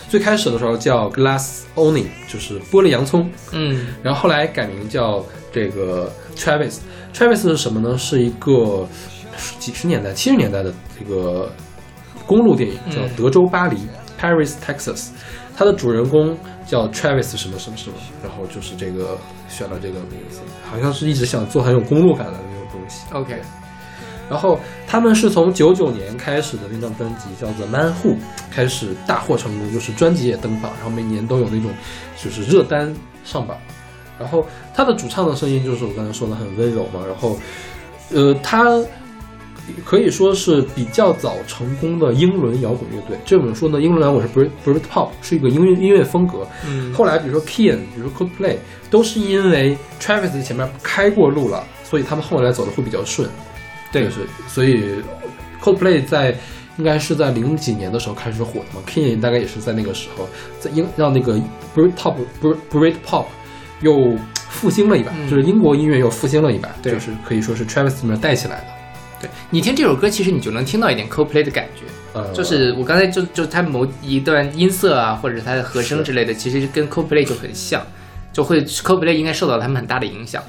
[0.10, 6.78] 最开始的时候叫 Glass Onion，就是玻璃洋葱，嗯然后后来改名叫这个 Travis。
[7.14, 7.98] Travis 是什么呢？
[7.98, 8.88] 是一个
[9.60, 11.52] 几十年代、七十年代的这个
[12.26, 13.78] 公路电影，叫嗯《德州巴黎》
[14.20, 15.10] （Paris, Texas）。
[15.56, 16.36] 它的主人公
[16.66, 19.16] 叫 Travis 什么什么什么，然后就是这个
[19.48, 23.04] 选了这个名字，好像是一直想做很有公路感的那种东西。
[23.14, 23.40] ，OK，
[24.28, 28.16] 然后他们是从九九年开始的那张专辑叫做《Man Who》
[28.50, 31.70] 开始大获成功，就是专辑也登榜，然后每年都有那种
[32.18, 32.92] 就是热单
[33.24, 33.56] 上榜。
[34.18, 34.44] 然后
[34.74, 37.38] 他的主唱的声音就是我刚才说的很温柔嘛，然后
[38.12, 38.82] 呃，他
[39.86, 43.18] 可以说是比较早成功的英伦摇滚乐队。
[43.26, 46.46] 这本书呢，英伦摇滚是 Brit Brit Pop，是一个音乐音乐风格。
[46.68, 48.58] 嗯后来比如说 Kean，比如说 Coldplay，
[48.90, 53.30] 都是因为 Travis 前面开过路了，所以他们后来走的会比较顺。
[53.92, 54.84] 对就是所以
[55.62, 56.36] Coldplay 在
[56.78, 60.28] 应该是在零几年的时候开始火的嘛，Kian 大概也是在那个时候，
[60.60, 61.36] 在英让那个
[61.76, 63.26] Brit Pop Brit Brit Pop
[63.82, 64.18] 又
[64.50, 68.73] 复兴了一把，嗯就是英国音乐又复兴了一把，对就是可以说是 Travis 里面带起来的。
[69.24, 71.86] 对你听这首歌，其实你就能听到一点 Coldplay 的感觉。
[72.14, 77.82] 呃，就是我刚才就就它某一段音色啊，或者它的和声之类的，其实跟 Coldplay 就很像，
[78.32, 80.44] 就会 Coldplay 应该受到他们很大的影响，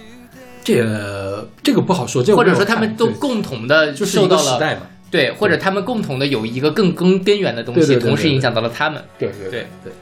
[0.63, 4.83] 这个这个不好说，这个或者说他们都共同的就受到了个时代嘛。
[5.11, 9.93] 对，或者他们共同的有一个更更根源的东西，同时影响到了他们对对对对。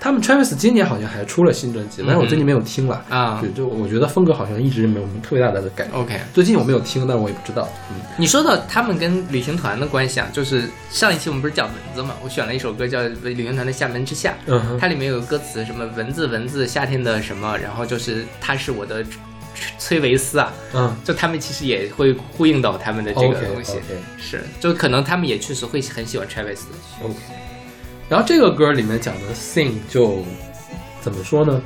[0.00, 3.04] 他们 Travis 今年好像还出了新专辑，但是我最近没有听了。
[3.10, 3.50] 啊对，。
[3.52, 6.00] 就我觉得风格好像一直没有什么特别大的改变。
[6.00, 7.68] OK，最近我没有听，但是我也不知道。
[7.90, 19.04] 嗯，你说到他们跟旅行团的关系啊，就是上一期我们不是讲蚊子嘛，我选了一首歌叫《旅行团的厦门之夏》，嗯它里面有个歌词什么蚊子蚊子夏天的什么，然后就是他是我的
[19.78, 23.84] 崔维斯啊，嗯就他们其实也会呼应到他们的这个东西 OK
[24.18, 26.60] 是，就可能他们也确实会很喜欢 Travis
[27.02, 27.14] OK。
[28.10, 30.18] 然后这个歌里面讲的 sing 就
[31.00, 31.62] 怎么说呢？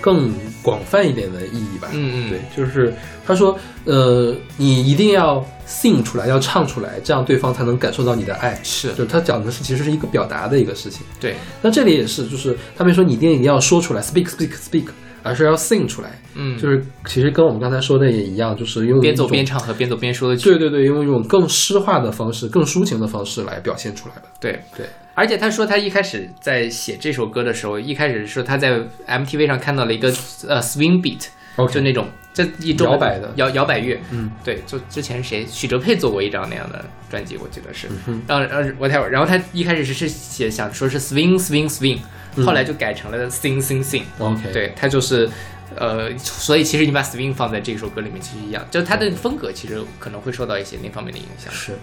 [0.00, 0.32] 更
[0.62, 1.88] 广泛一点的意义吧。
[1.92, 2.90] 嗯嗯对，就是
[3.26, 3.54] 他说，
[3.84, 8.58] 呃，你一定要 sing 出来，要唱出来，这样对方才能感受到你的爱。
[8.62, 11.02] 是就他讲的是其实是一个表达的一个事情。
[11.20, 14.86] 对，那这里也是，就是他没说你一定一定要说出来，speak speak speak，
[15.22, 16.18] 而是要 sing 出来。
[16.34, 24.22] 嗯，就是其实跟我们刚才说的也一样，就是用边走边唱和边走边说的，对对对，用一种更诗化的方式、更抒情的方式来表现出来的。
[24.40, 24.86] 对对。
[25.14, 30.08] 而且他说，他一开始在写这首歌的时候，一开始说他在 MTV 上看到了一个
[30.48, 31.72] 呃 swing beat，OK。
[31.74, 33.32] 就那种这一种摇摆的。
[33.36, 41.98] 摇摇摆乐，嗯，对，就之前谁许哲佩做过一张那样的专辑，我记得是，嗯然后然后我太然后他一开始是是写想说是 swing swing swing，
[42.44, 45.28] 后嗯来就改成了 sing sing sing，OK，，对他就是。
[45.76, 51.52] 呃，所以其实你把 swing 放在这首歌里面，其实一样，就是它的风格其实可能会受到一些那方面的影响。
[51.54, 51.74] 是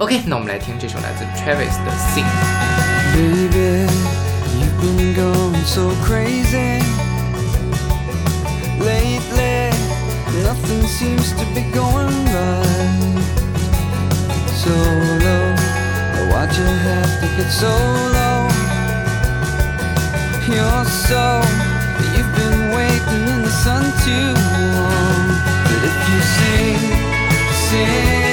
[0.00, 2.26] OK，那我们来听这首来自 Travis 的 Sing。
[3.14, 3.88] Baby,
[4.58, 6.82] you've been going so crazy.
[8.78, 9.70] Lately,
[10.44, 13.22] nothing seems to be going right.
[14.54, 15.54] So low,
[16.30, 18.48] why'd you have to get so low?
[20.46, 21.40] You're so,
[22.14, 24.34] you've been waiting in the sun too
[24.76, 25.40] long.
[25.64, 26.80] But if you sing,
[27.70, 28.29] sing,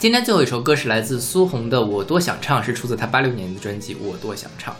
[0.00, 4.72] 今天最后一首歌是来自苏红的《我多想唱》，是出自他八六年的专辑《我多想唱》。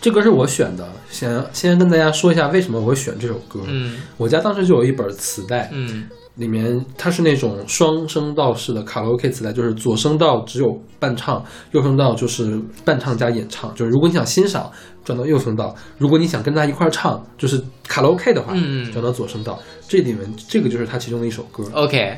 [0.00, 3.60] 这歌是我选的，先先跟大家说一下为什么我会选这首歌。
[3.66, 13.74] 嗯我家当时就有一本磁带，嗯里面它是那种双声道式的卡拉 OK 磁带，就是左声道只有伴唱，右声道就是伴唱加演唱。
[13.74, 14.70] 就是如果你想欣赏，
[15.04, 19.60] 转到右声道；如果你想跟他一块儿唱，就是卡拉 OK 的话，嗯转到左声道。
[19.86, 22.16] 这里面这个就是它其中的一首歌，，OK，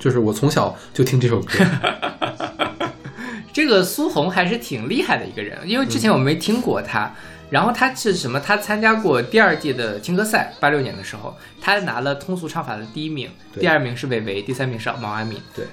[0.00, 1.64] 就是我从小就听这首歌。
[3.52, 7.14] 这个苏红还是挺厉害的一个人，因为之前我没听过他。
[7.50, 8.38] 然后他是什么？
[8.38, 15.36] 他参加过第二届的青歌赛，八六年的时候，他拿了通俗唱法的第一名，对第二名是韦唯，第三名是毛阿敏。
[15.52, 15.64] 对，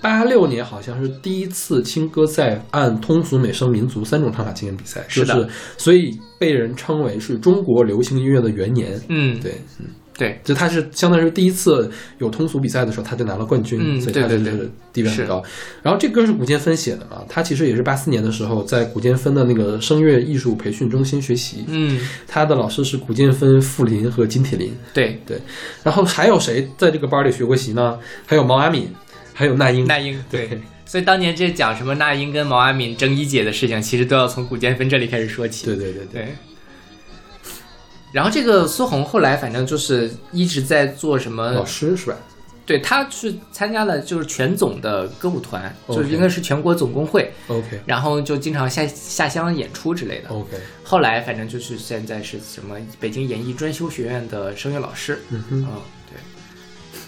[0.00, 8.98] 八六年好像是第一次青歌赛按通俗、美声、民族三种唱法进行比赛，是的就是所以被人称为是中国流行音乐的元年。
[9.10, 9.88] 嗯，对，嗯，
[10.18, 15.42] 对，就他是相当于第一次有通俗比赛的时候，他就拿了冠军，嗯所以他对对对就是地位很高。
[15.82, 24.72] 然后这歌是古建芬写的嘛，他其实也是八四年的时候在古建芬的那个声乐艺术培训中心学习，嗯，他的老师是古建芬、傅林和金铁林。
[24.94, 25.38] 对，对，
[25.82, 27.98] 然后还有谁在这个班里学过习呢？
[28.26, 28.88] 还有毛阿敏，
[29.34, 29.86] 还有那英。
[29.86, 30.60] 那英对。
[30.86, 35.66] 所以当年这讲什么那英跟毛阿敏争一姐的事情，其实都要从古建芬这里开始说起。
[35.66, 36.34] 对对对对，对。
[38.16, 42.16] 然后这个苏红后来反正就是一直在做什么老师是吧？
[42.64, 50.30] 对，他去参加了就是全总的歌舞团就是应该是全国总工会 OK 然后就经常下下乡演出之类的。
[50.30, 55.18] OK，后来反正就是现在是什么北京演艺专修学院的声乐老师。
[55.28, 55.68] 嗯哼。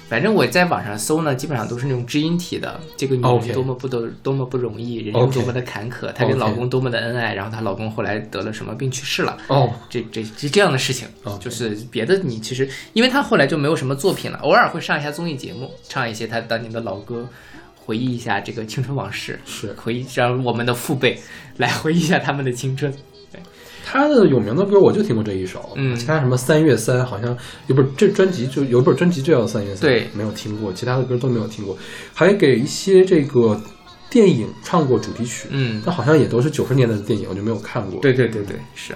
[0.08, 9.36] 反正我在网上搜呢，基本上都是那种知音体的，这个女人多么不得多么不容易，人生多么的坎坷，她跟老公多么的恩爱，然后她老公后来得了什么病去世了。
[9.48, 11.06] 哦，这这这这样的事情
[11.38, 17.28] 就是别的你其实，因为她后来就没有什么作品了，偶尔会上一下综艺节目，唱一些她当年的老歌，
[17.76, 21.20] 回忆一下这个青春往事，是回忆让我们的父辈
[21.58, 22.90] 来回忆一下他们的青春。
[23.90, 25.96] 他的有名的歌我就听过这一首，嗯。
[25.96, 27.34] 其他什么三月三好像
[27.68, 30.06] 有本这专辑就有本专辑就叫三月三，对。
[30.12, 31.74] 没有听过，其他的歌都没有听过，
[32.12, 33.58] 还给一些这个
[34.10, 37.98] 电影唱过主题曲，嗯，但好像也都是九十年代的电影，我就没有看过。
[38.02, 38.94] 对对对对，是。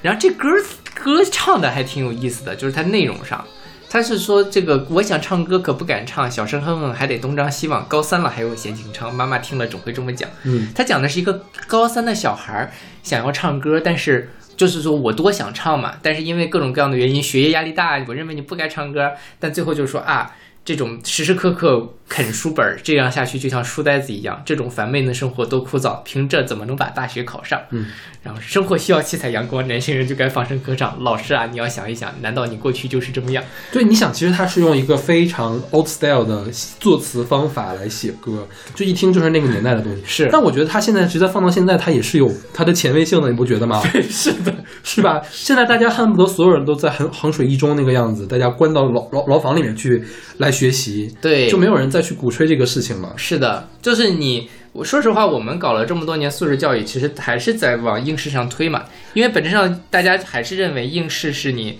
[0.00, 0.48] 然后这歌
[0.92, 3.44] 歌唱的还挺有意思的，就是它内容上，
[3.92, 10.30] 他是说这个我想唱歌可不敢唱，小声哼哼还得东张西望，高三了还有闲情唱，妈妈听了总会这么讲。
[10.44, 27.58] 嗯，他讲的是一个高三的小孩儿想要唱歌，但是就是说我多想唱嘛，但是因为各种各样的原因，学业压力大，我认为你不该唱歌，但最后就说啊，这种时时刻刻啃书本儿，这样下去就像书呆子一样，这种烦闷的生活多枯燥，凭这怎么能把大学考上？
[27.70, 27.86] 嗯，
[28.22, 31.02] 然后生活需要七彩阳光，年轻人就该放声歌唱。
[31.02, 33.42] 老师啊，你要想一想，难道你过去就是这么样？
[33.72, 36.44] 对，你想，其实他是用一个非常 old style 的
[36.78, 40.02] 作词方法来写歌，就一听就是那个年代的东西。
[40.04, 43.80] 是但我觉得他现在直接放到现在，他也是有他的前卫性的，你不觉得吗？
[43.90, 45.22] 对是的，是吧？
[45.30, 50.04] 现在大家恨不得所有人都在衡衡水一中那个样子，大家关到牢牢牢房里面去
[50.36, 53.14] 来学习，对，就没有人再去鼓吹这个事情吗。
[53.16, 58.84] 是的，就是你，我说实话，我们搞了这么多年素质教育，其实还是在往应试上推嘛。
[59.14, 61.78] 因为本质上大家还是认为应试是你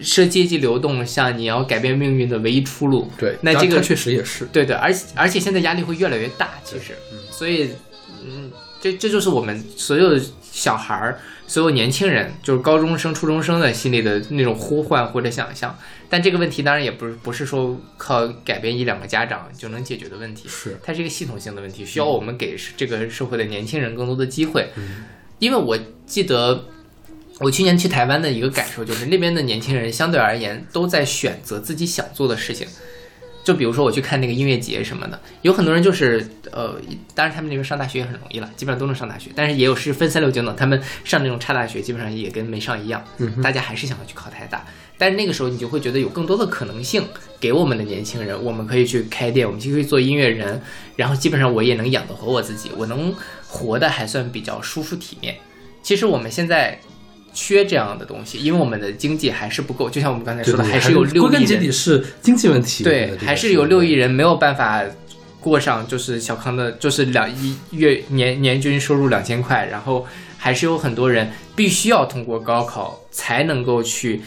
[0.00, 3.10] 是阶级流动下你要改变命运的唯一出路。
[3.18, 4.44] 对，那这个确实也是。
[4.46, 6.94] 对对，而且而且现在压力会越来越大，其实，
[7.30, 7.70] 所以，
[8.24, 8.50] 嗯，
[8.80, 11.18] 这这就是我们所有的小孩儿、
[11.48, 15.76] 所有年轻人，就是高中生、初中生的心里的那种呼唤或者想象。
[16.10, 24.68] 但这个问题当然也不是不是说靠改变一两个家长就能解决的问题，是它是一个系统性的问题，需要我们给这个社会的年轻人更多的机会。
[25.38, 26.66] 因为我记得
[27.40, 32.68] 我去年去台湾的一个感受就是，那边的年轻人相对而言都在选择自己想做的事情。
[33.48, 36.22] 就比如说我去看那个音乐节什么的，有很多人就是
[36.52, 36.78] 呃，
[37.14, 44.62] 当然他们那边上大学也很容易了，基本上都能上大学，但是也有是分三六九等，他们上那种差大学基本上也跟没上一样，嗯大家还是想要去考台大。
[44.98, 47.02] 但是那个时候你就会觉得有更多的可能性
[47.40, 50.60] 给我们的年轻人，我们可以去开店，我们就可以做音乐人，
[50.94, 53.16] 然后基本上我也能养得活我自己，我能
[53.46, 55.34] 活得还算比较舒服体面。
[55.82, 56.78] 其实我们现在
[57.40, 62.82] 缺这样的东西，因为我们的经济还是不够，就像我们刚才说的，还是有六亿人归根结底，是经济问题。
[62.82, 64.82] 对还是有六亿人没有办法
[65.38, 70.04] 过上就是小康的，就是两一月年年均收入两千块，然后
[70.36, 74.20] 还是有很多人必须要通过高考才能够去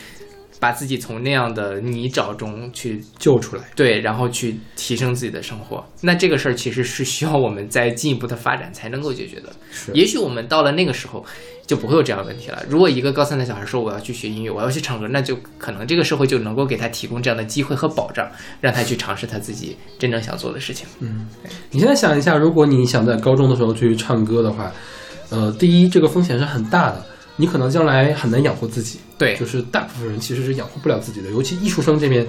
[0.61, 3.63] 把自己从那样的泥沼中去救出来。
[3.75, 5.83] 对，然后去提升自己的生活。
[6.01, 9.51] 那这个事儿其实是需要我们再进一步的发展才能够解决的。
[9.71, 11.25] 是也许我们到了那个时候
[11.65, 12.63] 就不会有这样的问题了。
[12.69, 18.29] 如果一个高三的小孩说我要去学音乐，我要去唱歌，那就可能这个社会就能够给他提供这样的机会和保障，
[18.61, 20.85] 让他去尝试他自己真正想做的事情。
[20.99, 21.27] 嗯
[21.71, 24.71] 你现在想一下，如果你想在高中的时候去唱歌的话，
[25.29, 27.03] 呃，第一，这个风险是很大的，
[27.37, 28.99] 你可能将来很难养活自己。
[29.21, 32.25] 对就是大部分人其实是养活不了自己的，尤其艺术生这边，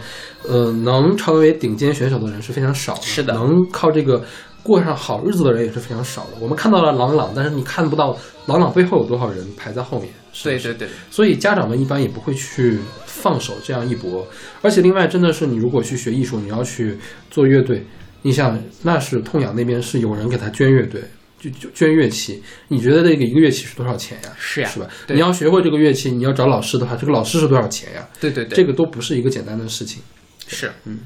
[0.47, 4.23] 呃，能成为顶尖选手的人是非常少的，是的能靠这个
[4.62, 6.31] 过上好日子的人也是非常少的。
[6.39, 8.16] 我们看到了朗朗，但是你看不到
[8.47, 10.10] 朗朗背后有多少人排在后面。
[10.43, 14.27] 对对对，所以家长们一般也不会去放手这样一搏。
[14.62, 16.97] 而且另外，真的是你如果去学艺术，你要去
[17.31, 17.85] 做乐队，
[18.23, 21.02] 你想那是痛仰那边是有人给他捐乐队，
[21.43, 22.40] 就就捐乐器。
[22.69, 24.31] 你觉得这个一个乐器是多少钱呀？
[24.39, 24.86] 是呀是吧？
[25.09, 28.09] 你要学会这个乐器，你要找老师的话，这个老师是多少钱呀？
[28.20, 30.01] 对对对，这个都不是一个简单的事情。
[30.47, 31.01] 是嗯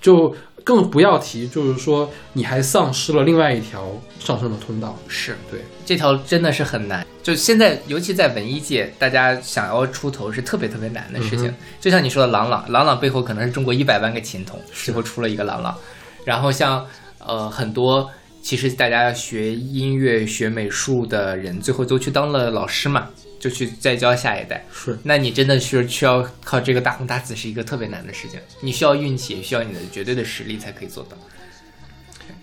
[0.00, 0.34] 就
[0.64, 4.98] 更不要提，就是说你还丧失了另外一条上升的通道。
[5.08, 7.06] 是，对，这条真的是很难。
[7.22, 11.48] 就现在，尤其在文艺界，大家想要出头是特别特别难的事情。
[11.48, 15.76] 嗯就像你说的，郎朗，郎朗背后可能是中国一百万个琴童，是最后出了一个郎朗。
[16.24, 16.86] 然后像
[17.18, 18.10] 呃很多，
[18.42, 23.08] 其实大家学音乐、学美术的人，最后都去当了老师嘛，
[23.38, 24.64] 就去再教下一代。
[24.72, 28.40] 是那你真的是需要靠这个大红大紫，是一个特别难的事情。
[28.60, 31.16] 你需要运气，也需要你的绝对的实力才可以做到。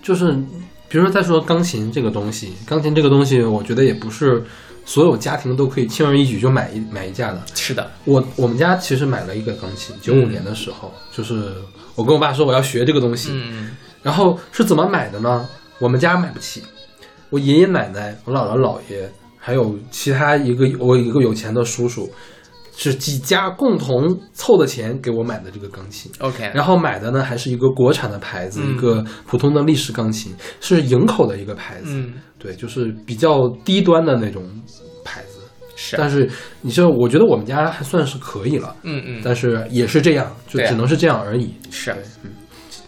[0.02, 0.32] 就是，
[0.88, 4.44] 比如说再说钢琴这个东西，钢琴这个东西，我觉得也不是
[4.86, 7.44] 所有家庭都可以轻而易举就买一买一架的。
[7.56, 11.56] 是的，我我们家其实买了一个钢琴，九五年的时候，就是
[11.96, 15.50] 我跟我爸说我要学这个东西，嗯，然后是怎么买的呢？
[15.80, 16.64] 我们家买不起，
[17.30, 22.10] 我爷爷奶奶、我姥姥姥爷，还有其他一个我一个有钱的叔叔，
[22.76, 26.12] 是几家共同凑的钱给我买的这个钢琴。
[26.20, 34.44] OK，然后买的呢还是一个国产的牌子，嗯一个普通的立式钢琴，是营口的一个牌子，嗯，对，就是比较低端的那种
[35.04, 35.40] 牌子。
[35.76, 36.28] 是，但是
[36.62, 41.54] 你像，我觉得我们家还算是可以了，嗯嗯，但是也是这样，就只能是这样而已。
[41.70, 42.32] 是对，嗯，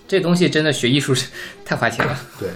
[0.08, 1.30] 这东西真的学艺术是
[1.64, 2.18] 太花钱了。
[2.40, 2.54] 对对。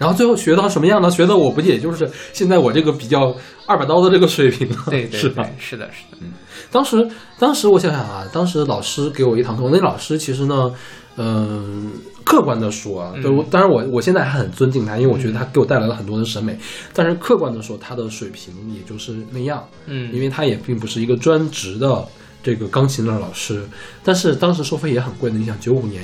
[0.00, 1.10] 然后最后学到什么样呢？
[1.10, 3.36] 学到我不也就是现在我这个比较
[3.66, 4.84] 二把刀的这个水平吗？
[4.88, 6.32] 对对 是吧？，是的，是的，嗯。
[6.72, 7.06] 当时，
[7.38, 10.72] 当时我想想啊，当时老师给我一堂课，我那老师其实呢，
[11.16, 11.90] 嗯、
[12.24, 13.12] 客观的说啊，
[13.50, 16.56] 当然我我现在还很尊敬他，因为我觉得他给我带来了很多的审美，
[16.94, 22.02] 但是客观的说，他的水平也就是那样，嗯，因为他也并不是一个专职的
[22.42, 23.62] 这个钢琴的老师，
[24.02, 26.02] 但是当时收费也很贵的，你想九五年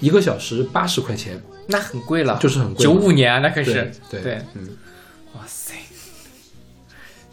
[0.00, 3.92] 一个小时八十块钱，那很贵了，就是很贵九五年啊，那可是。
[4.10, 4.20] 对。
[4.20, 4.68] 对，嗯，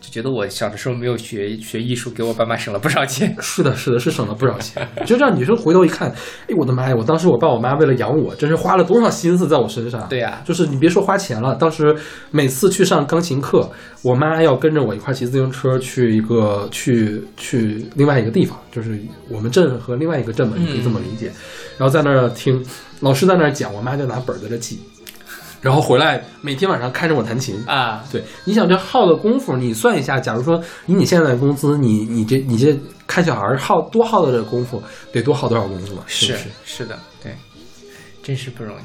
[0.08, 3.36] 就觉得我小的时候没有学学艺术，给我爸妈省了不少钱。
[3.42, 4.88] 是的，是的，是省了不少钱。
[5.06, 6.10] 就让女生回头一看，
[6.48, 6.96] 哎，我的妈呀！
[6.98, 10.08] 我当时我爸我妈为了养我，真是花了多少心思在我身上。
[10.08, 11.94] 对呀就是你别说花钱了，当时
[12.32, 13.70] 每次去上钢琴课，
[14.02, 18.98] 我妈要跟着我一块骑自行车去一个去去另外一个地方，就是
[19.30, 21.30] 我们镇和另外一个镇嘛，你可以这么理解。
[21.78, 22.64] 然后在那儿听
[23.02, 24.80] 老师在那儿讲，我妈就拿本儿在这记，
[25.62, 27.62] 然后回来每天晚上看着我弹琴。
[27.66, 34.82] 啊，对，你想这耗的功夫，你算一下，假如说以你现在的工资，你你这你这看小孩儿耗多耗的这功夫，
[35.12, 36.04] 得多耗多少功夫嘛？
[36.06, 36.46] 是不是？
[36.66, 37.34] 是的，对，
[38.22, 38.82] 真是不容易。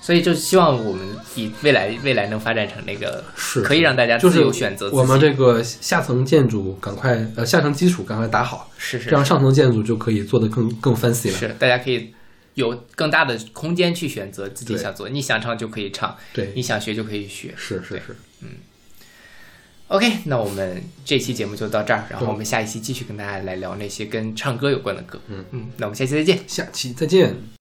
[0.00, 4.88] 所以就希望我们以未来未来能发展成那个是可以让大家就是自由选择。
[4.90, 11.36] 我们这个下层建筑赶快呃下层基础赶快打好，是是这样上层建筑就可以做得更更 fancy 了。
[11.36, 12.10] 是大家可以
[12.58, 17.54] 有更大的空间去选择自己想做，你想唱就可以唱，对你，想学就可以学。
[17.56, 18.48] 是是是嗯
[19.86, 25.20] ，OK，那我们这期节目就到这儿，然后我们下一期继续跟大家来聊那些跟唱歌有关的歌。
[25.28, 26.40] 嗯嗯，那我们下期再见。
[26.48, 27.57] 下期再见。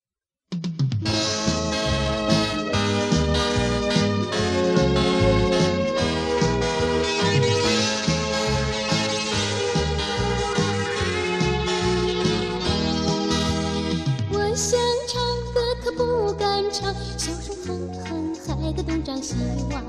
[19.28, 19.36] 希
[19.74, 19.84] 望。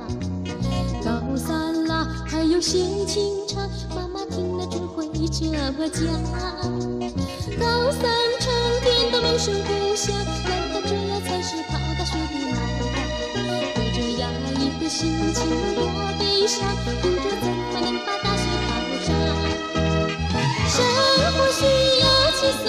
[1.04, 6.02] 高三了还有些情唱，妈妈听了只会这么讲。
[7.56, 8.02] 高三
[8.40, 8.50] 成
[8.82, 10.12] 天的梦生不想，
[10.42, 12.56] 难道这样才是考大学的模样？
[13.76, 14.26] 带着压
[14.58, 14.98] 抑的心
[15.32, 15.38] 情
[15.76, 15.86] 多
[16.18, 18.68] 悲伤，哭着怎么能把大学考
[19.06, 19.08] 上？
[20.66, 20.74] 生
[21.32, 21.62] 活需
[22.00, 22.66] 要七色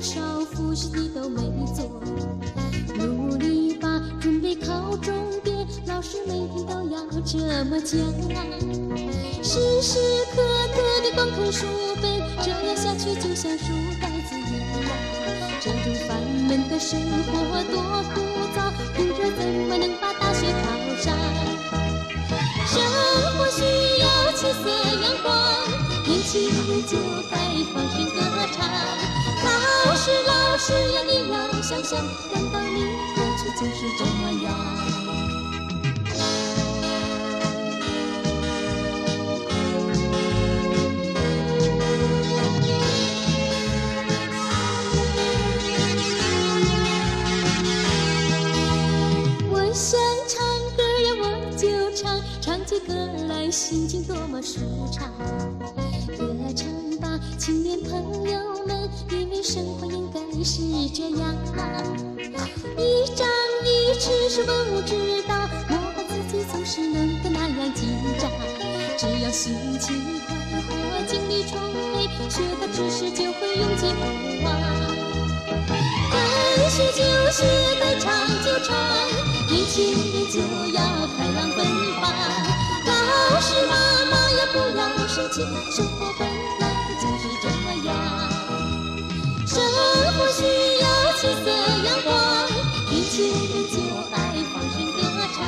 [0.00, 0.18] 少
[0.52, 1.42] 复习你都没
[1.74, 1.84] 做，
[2.96, 5.12] 努力吧，准备考重
[5.44, 5.54] 点，
[5.86, 7.36] 老师每天都要这
[7.66, 8.00] 么讲，
[9.44, 9.98] 时时
[10.34, 11.66] 刻刻的光啃书
[12.00, 13.66] 本，这样下去就像书
[14.00, 14.90] 呆子一样，
[15.60, 16.16] 这种烦
[16.48, 18.22] 闷的生活多枯
[18.56, 20.64] 燥，不然怎么能把大学考
[20.96, 21.14] 上？
[22.66, 22.80] 生
[23.36, 23.60] 活需
[24.00, 24.64] 要七色
[25.02, 25.28] 阳光，
[26.06, 26.96] 年轻人就
[27.30, 27.36] 该
[27.74, 28.16] 放声歌
[28.56, 28.58] 唱。
[29.42, 31.98] 老师，老师呀，你要想想，
[32.32, 32.84] 难道你
[33.14, 34.99] 过去就是这么样？
[52.86, 52.94] 歌
[53.28, 54.60] 来心情多么舒
[54.92, 55.10] 畅。
[56.18, 56.68] 歌唱
[57.00, 60.62] 吧，青年朋友们，因为生活应该是
[60.94, 61.34] 这样。
[62.76, 63.26] 一张
[63.64, 67.88] 一弛是文武之道，莫把自己总是弄得那样紧
[68.18, 68.30] 张。
[68.98, 69.94] 只要心情
[70.26, 70.70] 快活，
[71.06, 71.58] 精力充
[71.94, 74.48] 沛，学到知识就会永记不忘。
[76.12, 76.14] 该
[76.68, 77.00] 学就
[77.30, 77.46] 学，
[77.80, 78.10] 该唱
[78.44, 78.76] 就唱，
[79.48, 79.72] 年轻
[80.12, 80.40] 人就
[80.74, 80.78] 要
[81.16, 81.58] 开朗奔
[82.00, 82.49] 放。
[83.30, 83.74] 老师妈
[84.10, 85.40] 妈呀，不要生气，
[85.70, 86.28] 生活本
[86.58, 86.62] 来
[87.00, 87.44] 就是这
[87.86, 87.88] 样。
[89.46, 89.62] 生
[90.14, 90.38] 活需
[90.80, 90.84] 要
[91.14, 91.46] 七色
[91.84, 92.10] 阳光，
[92.90, 93.74] 年轻人就
[94.10, 94.14] 爱
[94.52, 94.98] 放声歌
[95.32, 95.38] 唱。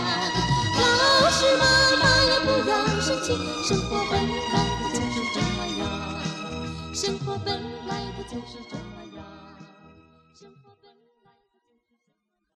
[0.79, 1.63] 老师妈
[1.99, 3.27] 妈呀，不要生气，
[3.67, 4.55] 生活本来
[4.95, 5.37] 就是这
[5.81, 5.83] 样。
[6.95, 7.49] 生活本
[7.89, 8.92] 来它就是这样。